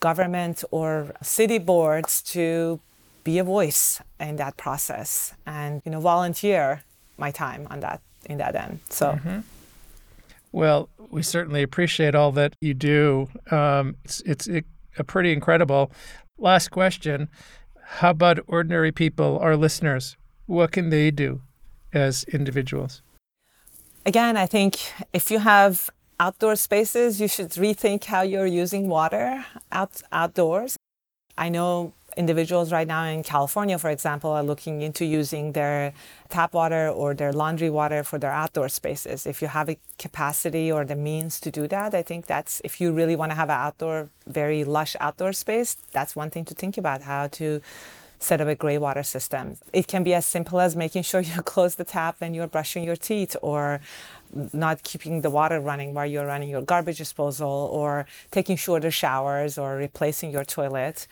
government 0.00 0.64
or 0.70 1.12
city 1.22 1.58
boards 1.58 2.22
to 2.22 2.80
be 3.24 3.38
a 3.38 3.44
voice 3.44 4.00
in 4.18 4.34
that 4.36 4.56
process 4.56 5.32
and 5.46 5.80
you 5.84 5.92
know 5.92 6.00
volunteer 6.00 6.82
my 7.18 7.30
time 7.30 7.68
on 7.70 7.80
that 7.80 8.00
in 8.26 8.38
that 8.38 8.54
end. 8.54 8.80
So. 8.90 9.12
Mm-hmm. 9.12 9.40
Well, 10.54 10.90
we 11.10 11.22
certainly 11.22 11.62
appreciate 11.62 12.14
all 12.14 12.30
that 12.32 12.54
you 12.60 12.74
do. 12.74 13.28
Um, 13.50 13.96
it's 14.04 14.20
it's 14.26 14.46
it, 14.46 14.66
a 14.98 15.04
pretty 15.04 15.32
incredible. 15.32 15.90
Last 16.36 16.70
question: 16.70 17.28
How 17.82 18.10
about 18.10 18.38
ordinary 18.46 18.92
people, 18.92 19.38
our 19.38 19.56
listeners? 19.56 20.16
What 20.44 20.72
can 20.72 20.90
they 20.90 21.10
do 21.10 21.40
as 21.92 22.24
individuals? 22.24 23.02
Again, 24.04 24.36
I 24.36 24.46
think 24.46 24.78
if 25.12 25.30
you 25.30 25.38
have 25.38 25.90
outdoor 26.18 26.56
spaces, 26.56 27.20
you 27.20 27.28
should 27.28 27.50
rethink 27.50 28.04
how 28.04 28.22
you're 28.22 28.46
using 28.46 28.88
water 28.88 29.44
out 29.70 30.02
outdoors. 30.10 30.76
I 31.38 31.48
know 31.48 31.92
individuals 32.16 32.72
right 32.72 32.86
now 32.86 33.04
in 33.04 33.22
California, 33.22 33.78
for 33.78 33.90
example, 33.90 34.30
are 34.30 34.42
looking 34.42 34.82
into 34.82 35.04
using 35.04 35.52
their 35.52 35.92
tap 36.28 36.52
water 36.52 36.88
or 36.88 37.14
their 37.14 37.32
laundry 37.32 37.70
water 37.70 38.04
for 38.04 38.18
their 38.18 38.30
outdoor 38.30 38.68
spaces. 38.68 39.26
If 39.26 39.40
you 39.40 39.48
have 39.48 39.68
a 39.68 39.78
capacity 39.98 40.70
or 40.70 40.84
the 40.84 40.96
means 40.96 41.40
to 41.40 41.50
do 41.50 41.66
that, 41.68 41.94
I 41.94 42.02
think 42.02 42.26
that's 42.26 42.60
if 42.64 42.80
you 42.80 42.92
really 42.92 43.16
want 43.16 43.30
to 43.32 43.36
have 43.36 43.48
an 43.48 43.58
outdoor, 43.58 44.10
very 44.26 44.64
lush 44.64 44.94
outdoor 45.00 45.32
space, 45.32 45.76
that's 45.92 46.14
one 46.14 46.30
thing 46.30 46.44
to 46.46 46.54
think 46.54 46.76
about 46.76 47.02
how 47.02 47.28
to 47.28 47.60
set 48.22 48.40
up 48.40 48.48
a 48.48 48.54
gray 48.54 48.78
water 48.78 49.02
system. 49.02 49.56
It 49.72 49.86
can 49.86 50.02
be 50.04 50.14
as 50.14 50.26
simple 50.26 50.60
as 50.60 50.76
making 50.76 51.02
sure 51.02 51.20
you 51.30 51.42
close 51.42 51.74
the 51.74 51.84
tap 51.84 52.20
when 52.20 52.34
you're 52.34 52.46
brushing 52.46 52.84
your 52.84 52.96
teeth 52.96 53.36
or 53.42 53.80
not 54.52 54.82
keeping 54.82 55.20
the 55.20 55.30
water 55.30 55.60
running 55.60 55.92
while 55.92 56.06
you're 56.06 56.26
running 56.26 56.48
your 56.48 56.62
garbage 56.62 56.98
disposal 56.98 57.68
or 57.72 58.06
taking 58.30 58.56
shorter 58.56 58.90
showers 58.90 59.58
or 59.58 59.76
replacing 59.76 60.30
your 60.30 60.44
toilet 60.44 61.06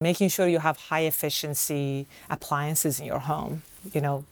making 0.00 0.28
sure 0.28 0.46
you 0.46 0.58
have 0.58 0.76
high 0.76 1.00
efficiency 1.00 2.06
appliances 2.28 3.00
in 3.00 3.06
your 3.06 3.20
home. 3.20 3.62
You 3.92 4.00
know, 4.00 4.24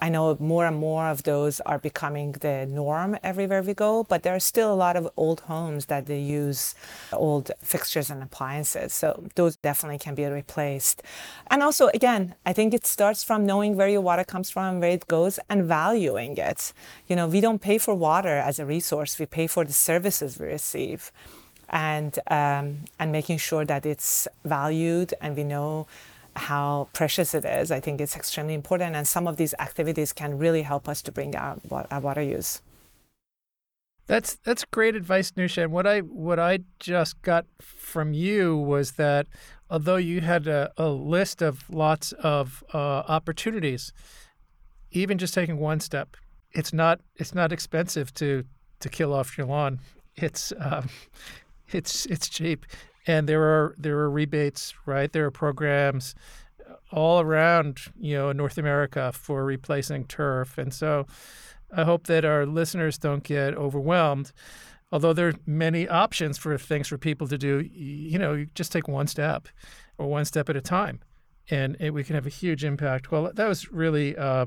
I 0.00 0.08
know 0.08 0.36
more 0.40 0.66
and 0.66 0.76
more 0.76 1.08
of 1.08 1.22
those 1.24 1.60
are 1.60 1.78
becoming 1.78 2.32
the 2.32 2.66
norm 2.66 3.16
everywhere 3.22 3.62
we 3.62 3.74
go, 3.74 4.04
but 4.04 4.22
there 4.22 4.34
are 4.34 4.40
still 4.40 4.72
a 4.72 4.76
lot 4.76 4.96
of 4.96 5.08
old 5.16 5.40
homes 5.40 5.86
that 5.86 6.06
they 6.06 6.20
use 6.20 6.74
old 7.12 7.50
fixtures 7.62 8.10
and 8.10 8.22
appliances. 8.22 8.92
So 8.92 9.24
those 9.34 9.56
definitely 9.56 9.98
can 9.98 10.14
be 10.14 10.24
replaced. 10.24 11.02
And 11.50 11.62
also, 11.62 11.88
again, 11.88 12.34
I 12.46 12.52
think 12.52 12.74
it 12.74 12.86
starts 12.86 13.24
from 13.24 13.46
knowing 13.46 13.76
where 13.76 13.88
your 13.88 14.00
water 14.00 14.24
comes 14.24 14.50
from, 14.50 14.64
and 14.64 14.80
where 14.80 14.90
it 14.90 15.08
goes, 15.08 15.38
and 15.48 15.64
valuing 15.64 16.36
it. 16.36 16.72
You 17.06 17.16
know, 17.16 17.26
we 17.26 17.40
don't 17.40 17.60
pay 17.60 17.78
for 17.78 17.94
water 17.94 18.36
as 18.36 18.58
a 18.58 18.66
resource, 18.66 19.18
we 19.18 19.26
pay 19.26 19.46
for 19.46 19.64
the 19.64 19.72
services 19.72 20.38
we 20.38 20.46
receive 20.46 21.10
and 21.68 22.18
um, 22.28 22.78
and 22.98 23.12
making 23.12 23.38
sure 23.38 23.64
that 23.64 23.84
it's 23.84 24.26
valued 24.44 25.12
and 25.20 25.36
we 25.36 25.44
know 25.44 25.86
how 26.38 26.88
precious 26.92 27.34
it 27.34 27.44
is. 27.44 27.70
I 27.70 27.80
think 27.80 28.00
it's 28.00 28.16
extremely 28.16 28.54
important, 28.54 28.96
and 28.96 29.06
some 29.06 29.26
of 29.26 29.36
these 29.36 29.54
activities 29.58 30.12
can 30.12 30.38
really 30.38 30.62
help 30.62 30.88
us 30.88 31.02
to 31.02 31.12
bring 31.12 31.30
down 31.32 31.60
our 31.70 32.00
water 32.00 32.22
use. 32.22 32.62
That's 34.06 34.36
that's 34.36 34.64
great 34.64 34.96
advice, 34.96 35.32
Newsha. 35.32 35.64
And 35.64 35.72
what 35.72 35.86
I 35.86 36.00
what 36.00 36.38
I 36.38 36.60
just 36.80 37.20
got 37.20 37.44
from 37.60 38.14
you 38.14 38.56
was 38.56 38.92
that 38.92 39.26
although 39.68 39.96
you 39.96 40.22
had 40.22 40.46
a, 40.46 40.72
a 40.78 40.88
list 40.88 41.42
of 41.42 41.68
lots 41.68 42.12
of 42.12 42.64
uh, 42.72 43.02
opportunities, 43.06 43.92
even 44.92 45.18
just 45.18 45.34
taking 45.34 45.58
one 45.58 45.80
step, 45.80 46.16
it's 46.52 46.72
not 46.72 47.00
it's 47.16 47.34
not 47.34 47.52
expensive 47.52 48.14
to 48.14 48.44
to 48.80 48.88
kill 48.88 49.12
off 49.12 49.36
your 49.36 49.46
lawn. 49.46 49.80
It's 50.16 50.54
um, 50.58 50.88
it's 51.68 52.06
it's 52.06 52.30
cheap, 52.30 52.64
and 53.08 53.28
there 53.28 53.42
are 53.42 53.74
there 53.76 53.98
are 53.98 54.10
rebates, 54.10 54.74
right? 54.86 55.12
There 55.12 55.24
are 55.26 55.32
programs 55.32 56.14
all 56.92 57.20
around 57.20 57.80
you 57.98 58.14
know 58.16 58.32
North 58.32 58.58
America 58.58 59.12
for 59.12 59.44
replacing 59.44 60.04
turf, 60.06 60.58
and 60.58 60.72
so 60.72 61.06
I 61.76 61.84
hope 61.84 62.06
that 62.06 62.24
our 62.24 62.46
listeners 62.46 62.98
don't 62.98 63.24
get 63.24 63.54
overwhelmed. 63.54 64.32
Although 64.92 65.12
there 65.14 65.28
are 65.28 65.34
many 65.46 65.88
options 65.88 66.38
for 66.38 66.56
things 66.58 66.88
for 66.88 66.98
people 66.98 67.26
to 67.28 67.36
do, 67.36 67.60
you 67.60 68.18
know, 68.18 68.34
you 68.34 68.46
just 68.54 68.72
take 68.72 68.88
one 68.88 69.06
step 69.06 69.48
or 69.98 70.06
one 70.06 70.24
step 70.24 70.48
at 70.48 70.56
a 70.56 70.62
time, 70.62 71.00
and 71.50 71.76
it, 71.80 71.92
we 71.92 72.04
can 72.04 72.14
have 72.14 72.26
a 72.26 72.30
huge 72.30 72.64
impact. 72.64 73.10
Well, 73.10 73.30
that 73.34 73.48
was 73.48 73.70
really 73.72 74.16
uh, 74.16 74.46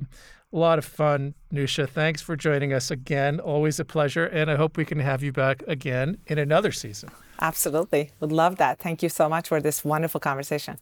A 0.54 0.58
lot 0.58 0.78
of 0.80 0.86
fun, 0.86 1.34
Newsha. 1.54 1.88
Thanks 1.88 2.22
for 2.22 2.36
joining 2.36 2.74
us 2.74 2.92
again. 2.92 3.40
Always 3.40 3.80
a 3.80 3.86
pleasure. 3.86 4.26
And 4.26 4.52
I 4.52 4.56
hope 4.58 4.76
we 4.78 4.84
can 4.86 5.00
have 5.00 5.24
you 5.24 5.32
back 5.32 5.64
again 5.68 6.18
in 6.28 6.38
another 6.38 6.72
season. 6.74 7.10
Absolutely. 7.42 8.12
Would 8.20 8.32
love 8.32 8.58
that. 8.58 8.80
Thank 8.80 9.02
you 9.02 9.10
so 9.10 9.28
much 9.28 9.48
for 9.48 9.60
this 9.60 9.84
wonderful 9.84 10.20
conversation. 10.20 10.78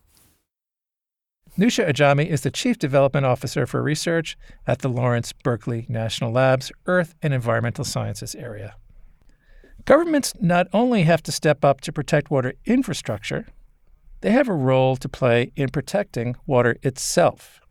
Newsha 1.57 1.89
Ajami 1.89 2.27
is 2.27 2.41
the 2.41 2.51
Chief 2.51 2.77
Development 2.77 3.25
Officer 3.25 3.65
for 3.65 3.81
Research 3.81 4.37
at 4.67 4.79
the 4.79 4.89
Lawrence 4.89 5.33
Berkeley 5.33 5.85
National 5.89 6.31
Labs 6.31 6.71
Earth 6.85 7.15
and 7.21 7.33
Environmental 7.33 7.83
Sciences 7.83 8.35
area. 8.35 8.75
Governments 9.85 10.33
not 10.39 10.67
only 10.73 11.03
have 11.03 11.23
to 11.23 11.31
step 11.31 11.65
up 11.65 11.81
to 11.81 11.91
protect 11.91 12.29
water 12.29 12.53
infrastructure, 12.65 13.47
they 14.21 14.31
have 14.31 14.47
a 14.47 14.53
role 14.53 14.95
to 14.97 15.09
play 15.09 15.51
in 15.55 15.69
protecting 15.69 16.35
water 16.45 16.77
itself. 16.83 17.61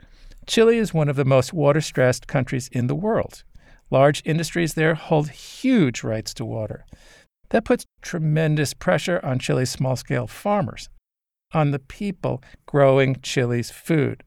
Chile 0.46 0.78
is 0.78 0.94
one 0.94 1.08
of 1.08 1.16
the 1.16 1.24
most 1.24 1.52
water 1.52 1.80
stressed 1.80 2.26
countries 2.26 2.68
in 2.72 2.86
the 2.86 2.94
world. 2.94 3.44
Large 3.90 4.22
industries 4.24 4.74
there 4.74 4.94
hold 4.94 5.30
huge 5.30 6.02
rights 6.02 6.34
to 6.34 6.44
water. 6.44 6.84
That 7.50 7.64
puts 7.64 7.86
tremendous 8.02 8.74
pressure 8.74 9.20
on 9.22 9.38
Chile's 9.38 9.70
small 9.70 9.96
scale 9.96 10.26
farmers, 10.26 10.88
on 11.52 11.70
the 11.70 11.78
people 11.78 12.42
growing 12.66 13.16
Chile's 13.22 13.70
food. 13.70 14.22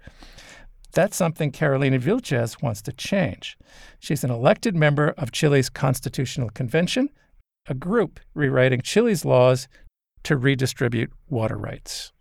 That's 0.94 1.16
something 1.16 1.52
Carolina 1.52 2.00
Vilches 2.00 2.62
wants 2.62 2.82
to 2.84 2.92
change. 2.92 3.58
She's 4.00 4.24
an 4.24 4.32
elected 4.32 4.76
member 4.76 5.14
of 5.18 5.32
Chile's 5.32 5.70
Constitutional 5.70 6.50
Convention, 6.50 7.10
a 7.68 7.74
group 7.74 8.20
rewriting 8.34 8.82
Chile's 8.82 9.24
laws 9.24 9.68
to 10.24 10.36
redistribute 10.36 11.12
water 11.30 11.58
rights. 11.58 12.12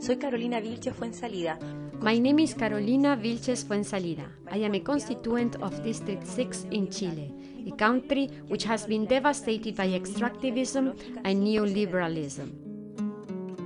Soy 0.00 0.16
Carolina 0.16 0.60
Vilches 0.60 0.94
Fuensalida. 0.94 1.58
My 2.00 2.18
name 2.18 2.38
is 2.38 2.54
Carolina 2.54 3.16
Vilches 3.16 3.66
Fuensalida. 3.66 4.30
I 4.50 4.64
am 4.64 4.74
a 4.74 4.80
constituent 4.80 5.56
of 5.56 5.82
District 5.82 6.26
6 6.26 6.66
in 6.70 6.88
Chile, 6.88 7.34
a 7.66 7.76
country 7.76 8.28
which 8.48 8.64
has 8.64 8.86
been 8.86 9.06
devastated 9.06 9.76
by 9.76 9.88
extractivism 9.88 10.96
and 11.24 11.44
neoliberalism 11.44 12.69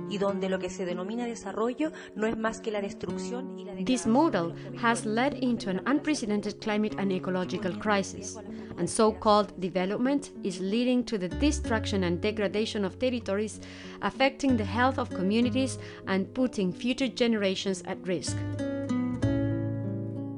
y 0.09 0.17
donde 0.17 0.49
lo 0.49 0.59
que 0.59 0.69
se 0.69 0.85
denomina 0.85 1.25
desarrollo 1.25 1.91
no 2.15 2.27
es 2.27 2.37
más 2.37 2.61
que 2.61 2.71
la 2.71 2.81
destrucción 2.81 3.57
y 3.57 3.65
la 3.65 3.75
This 3.85 4.07
model 4.07 4.53
has 4.81 5.05
led 5.05 5.33
into 5.41 5.69
an 5.69 5.81
unprecedented 5.85 6.59
climate 6.59 6.95
and 6.97 7.11
ecological 7.11 7.77
crisis, 7.77 8.37
and 8.77 8.89
so-called 8.89 9.53
development 9.59 10.31
is 10.43 10.59
leading 10.59 11.03
to 11.03 11.17
the 11.17 11.29
destruction 11.29 12.03
and 12.03 12.21
degradation 12.21 12.85
of 12.85 12.97
territories, 12.97 13.59
affecting 14.01 14.57
the 14.57 14.65
health 14.65 14.97
of 14.97 15.09
communities 15.09 15.77
and 16.07 16.33
putting 16.33 16.71
future 16.71 17.07
generations 17.07 17.83
at 17.85 17.97
risk. 18.05 18.37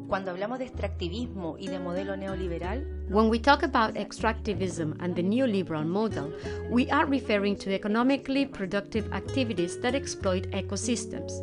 Cuando 0.07 0.31
hablamos 0.31 0.59
de 0.59 0.65
extractivismo 0.65 1.57
y 1.59 1.67
de 1.67 1.79
modelo 1.79 2.15
neoliberal, 2.15 2.87
when 3.09 3.29
we 3.29 3.39
talk 3.39 3.63
about 3.63 3.95
extractivism 3.95 4.95
and 5.01 5.13
the 5.15 5.21
neoliberal 5.21 5.85
model, 5.85 6.31
we 6.69 6.89
are 6.91 7.05
referring 7.05 7.57
to 7.57 7.73
economically 7.73 8.45
productive 8.45 9.11
activities 9.11 9.77
that 9.81 9.95
exploit 9.95 10.49
ecosystems. 10.51 11.33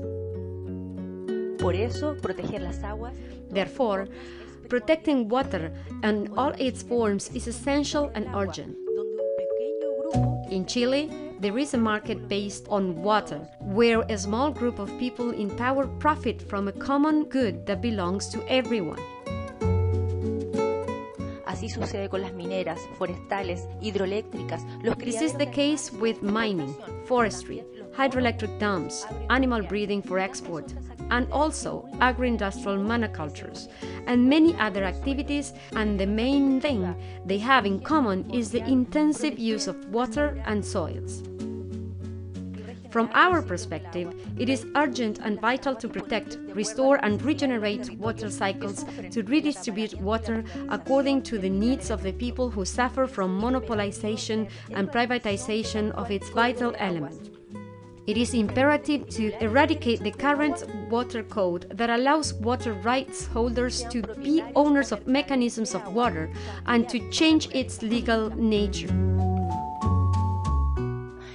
Por 1.58 1.74
eso, 1.74 2.16
proteger 2.22 2.62
las 2.62 2.82
aguas. 2.82 3.14
Therefore, 3.50 4.08
protecting 4.70 5.28
water 5.28 5.70
and 6.02 6.30
all 6.38 6.54
its 6.58 6.82
forms 6.82 7.30
is 7.34 7.46
essential 7.46 8.10
and 8.14 8.26
urgent. 8.34 8.76
In 10.50 10.64
Chile, 10.64 11.10
there 11.40 11.58
is 11.58 11.74
a 11.74 11.78
market 11.78 12.28
based 12.28 12.66
on 12.68 13.02
water, 13.02 13.38
where 13.60 14.02
a 14.08 14.16
small 14.16 14.50
group 14.50 14.78
of 14.78 14.90
people 14.98 15.30
in 15.30 15.50
power 15.56 15.86
profit 15.98 16.40
from 16.40 16.68
a 16.68 16.72
common 16.72 17.24
good 17.24 17.66
that 17.66 17.82
belongs 17.82 18.28
to 18.28 18.42
everyone. 18.48 19.00
Así 21.46 21.68
sucede 21.68 22.08
con 22.08 22.22
las 22.22 22.32
mineras, 22.32 22.80
forestales, 22.98 23.68
hidroeléctricas. 23.80 24.62
Los 24.82 24.96
this 24.98 25.22
is 25.22 25.34
the 25.34 25.46
case 25.46 25.92
with 25.92 26.22
mining, 26.22 26.74
forestry, 27.06 27.62
hydroelectric 27.96 28.58
dams, 28.58 29.06
animal 29.30 29.62
breeding 29.62 30.02
for 30.02 30.18
export, 30.18 30.74
and 31.10 31.30
also 31.30 31.88
agro-industrial 32.00 32.78
monocultures, 32.78 33.68
and 34.06 34.28
many 34.28 34.54
other 34.56 34.84
activities, 34.84 35.52
and 35.72 35.98
the 35.98 36.06
main 36.06 36.60
thing 36.60 36.94
they 37.26 37.38
have 37.38 37.66
in 37.66 37.80
common 37.80 38.28
is 38.30 38.50
the 38.50 38.64
intensive 38.64 39.38
use 39.38 39.66
of 39.66 39.88
water 39.90 40.42
and 40.46 40.64
soils. 40.64 41.22
From 42.90 43.10
our 43.12 43.42
perspective, 43.42 44.14
it 44.38 44.48
is 44.48 44.66
urgent 44.76 45.18
and 45.18 45.40
vital 45.40 45.74
to 45.74 45.88
protect, 45.88 46.38
restore, 46.54 47.04
and 47.04 47.20
regenerate 47.22 47.98
water 47.98 48.30
cycles 48.30 48.84
to 49.10 49.24
redistribute 49.24 49.94
water 50.00 50.44
according 50.68 51.22
to 51.22 51.38
the 51.38 51.50
needs 51.50 51.90
of 51.90 52.04
the 52.04 52.12
people 52.12 52.50
who 52.50 52.64
suffer 52.64 53.08
from 53.08 53.40
monopolization 53.40 54.48
and 54.70 54.92
privatization 54.92 55.90
of 55.90 56.12
its 56.12 56.30
vital 56.30 56.72
element. 56.78 57.33
It 58.06 58.18
is 58.18 58.34
imperative 58.34 59.08
to 59.10 59.32
eradicate 59.42 60.02
the 60.02 60.10
current 60.10 60.62
water 60.90 61.22
code 61.22 61.66
that 61.70 61.88
allows 61.88 62.34
water 62.34 62.74
rights 62.74 63.26
holders 63.26 63.82
to 63.90 64.02
be 64.22 64.42
owners 64.54 64.92
of 64.92 65.06
mechanisms 65.06 65.74
of 65.74 65.94
water 65.94 66.30
and 66.66 66.86
to 66.90 67.08
change 67.10 67.48
its 67.54 67.80
legal 67.80 68.28
nature. 68.36 68.88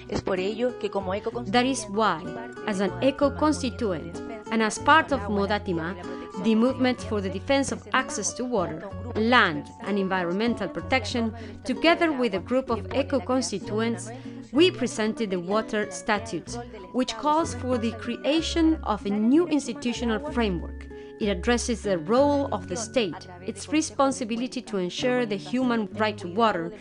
That 0.10 1.66
is 1.66 1.86
why, 1.86 2.22
as 2.68 2.82
an 2.82 2.92
eco 3.02 3.32
constituent 3.32 4.22
and 4.52 4.62
as 4.62 4.78
part 4.78 5.12
of 5.12 5.22
Modatima, 5.22 5.96
the 6.44 6.54
movement 6.54 7.02
for 7.02 7.20
the 7.20 7.30
defense 7.30 7.72
of 7.72 7.88
access 7.94 8.32
to 8.34 8.46
water, 8.46 8.88
land, 9.16 9.66
and 9.82 9.98
environmental 9.98 10.68
protection, 10.68 11.34
together 11.64 12.12
with 12.12 12.36
a 12.36 12.40
group 12.40 12.70
of 12.70 12.94
eco 12.94 13.20
constituents, 13.20 14.12
we 14.52 14.72
presented 14.72 15.30
the 15.30 15.40
Water 15.40 15.90
Statute, 15.92 16.58
which 16.94 17.16
calls 17.18 17.54
for 17.56 17.78
the 17.78 17.92
creation 17.94 18.76
of 18.84 19.06
a 19.06 19.10
new 19.10 19.48
institutional 19.48 20.32
framework. 20.32 20.88
It 21.20 21.28
addresses 21.28 21.84
the 21.84 21.98
role 21.98 22.48
of 22.54 22.68
the 22.68 22.78
state, 22.78 23.28
its 23.46 23.68
responsibility 23.70 24.62
to 24.62 24.78
ensure 24.78 25.26
the 25.26 25.36
human 25.36 25.88
right 25.94 26.18
to 26.20 26.28
water, 26.28 26.72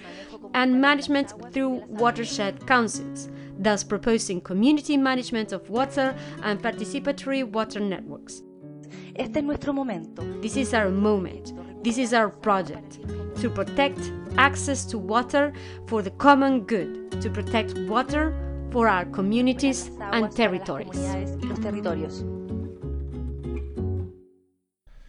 and 0.54 0.80
management 0.80 1.32
through 1.52 1.82
watershed 1.88 2.66
councils, 2.66 3.28
thus 3.58 3.82
proposing 3.82 4.40
community 4.40 4.96
management 4.96 5.52
of 5.52 5.68
water 5.68 6.16
and 6.42 6.62
participatory 6.62 7.44
water 7.44 7.80
networks. 7.80 8.42
Este 9.16 9.38
es 9.38 9.42
nuestro 9.42 9.72
momento. 9.72 10.22
This 10.40 10.56
is 10.56 10.72
our 10.72 10.90
moment. 10.90 11.52
This 11.82 11.96
is 11.96 12.12
our 12.12 12.28
project 12.28 12.98
to 13.40 13.48
protect 13.48 14.12
access 14.36 14.84
to 14.86 14.98
water 14.98 15.52
for 15.86 16.02
the 16.02 16.10
common 16.10 16.62
good, 16.62 17.20
to 17.22 17.30
protect 17.30 17.78
water 17.88 18.34
for 18.72 18.88
our 18.88 19.04
communities 19.06 19.90
and 20.00 20.30
territories. 20.34 20.98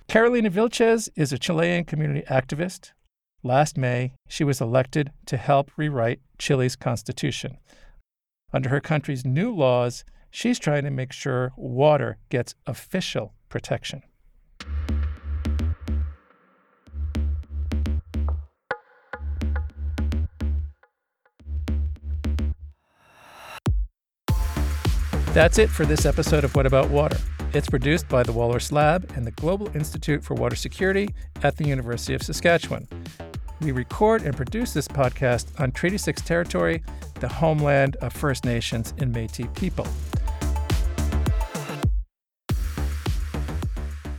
Carolina 0.07 0.49
Vilches 0.49 1.09
is 1.15 1.33
a 1.33 1.39
Chilean 1.39 1.85
community 1.85 2.23
activist. 2.29 2.91
Last 3.41 3.77
May, 3.77 4.13
she 4.27 4.43
was 4.43 4.61
elected 4.61 5.11
to 5.25 5.37
help 5.37 5.71
rewrite 5.75 6.19
Chile's 6.37 6.75
constitution. 6.75 7.57
Under 8.53 8.69
her 8.69 8.79
country's 8.79 9.25
new 9.25 9.53
laws, 9.53 10.03
she's 10.29 10.59
trying 10.59 10.83
to 10.83 10.91
make 10.91 11.11
sure 11.11 11.51
water 11.55 12.17
gets 12.29 12.53
official 12.67 13.33
protection. 13.49 14.03
That's 25.31 25.59
it 25.59 25.69
for 25.69 25.85
this 25.85 26.07
episode 26.07 26.43
of 26.43 26.55
What 26.55 26.65
About 26.65 26.89
Water. 26.89 27.15
It's 27.53 27.69
produced 27.69 28.09
by 28.09 28.23
the 28.23 28.31
Walrus 28.31 28.71
Lab 28.71 29.11
and 29.15 29.27
the 29.27 29.31
Global 29.31 29.69
Institute 29.75 30.23
for 30.23 30.33
Water 30.33 30.55
Security 30.55 31.13
at 31.43 31.55
the 31.55 31.67
University 31.67 32.15
of 32.15 32.23
Saskatchewan. 32.23 32.87
We 33.61 33.71
record 33.71 34.23
and 34.23 34.35
produce 34.35 34.73
this 34.73 34.87
podcast 34.87 35.47
on 35.59 35.71
Treaty 35.71 35.99
6 35.99 36.23
territory, 36.23 36.81
the 37.19 37.27
homeland 37.27 37.95
of 37.97 38.11
First 38.11 38.43
Nations 38.43 38.95
and 38.97 39.13
Metis 39.13 39.45
people. 39.53 39.85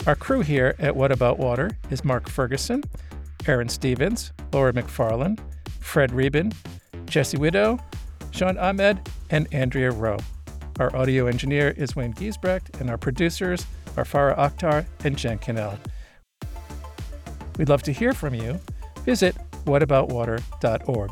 Our 0.07 0.15
crew 0.15 0.43
here 0.43 0.77
at 0.79 0.95
What 0.95 1.11
About 1.11 1.41
Water 1.41 1.77
is 1.91 2.05
Mark 2.05 2.29
Ferguson, 2.29 2.85
Aaron 3.49 3.69
Stevens, 3.69 4.33
Laura 4.53 4.73
McFarland, 4.73 5.41
Fred 5.81 6.13
Reben, 6.13 6.53
Jesse 7.07 7.37
Widow, 7.37 7.81
Sean 8.31 8.57
Ahmed, 8.59 9.11
and 9.29 9.49
Andrea 9.53 9.91
Rowe. 9.91 10.19
Our 10.81 10.97
audio 10.97 11.27
engineer 11.27 11.75
is 11.77 11.95
Wayne 11.95 12.15
Giesbrecht, 12.15 12.81
and 12.81 12.89
our 12.89 12.97
producers 12.97 13.67
are 13.99 14.05
Farah 14.05 14.35
Akhtar 14.39 14.87
and 15.05 15.15
Jen 15.15 15.37
Cannell. 15.37 15.79
We'd 17.59 17.69
love 17.69 17.83
to 17.83 17.93
hear 17.93 18.15
from 18.15 18.33
you. 18.33 18.59
Visit 19.05 19.37
whataboutwater.org. 19.67 21.11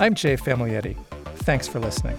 I'm 0.00 0.16
Jay 0.16 0.36
Famiglietti. 0.36 0.96
Thanks 1.44 1.68
for 1.68 1.78
listening. 1.78 2.18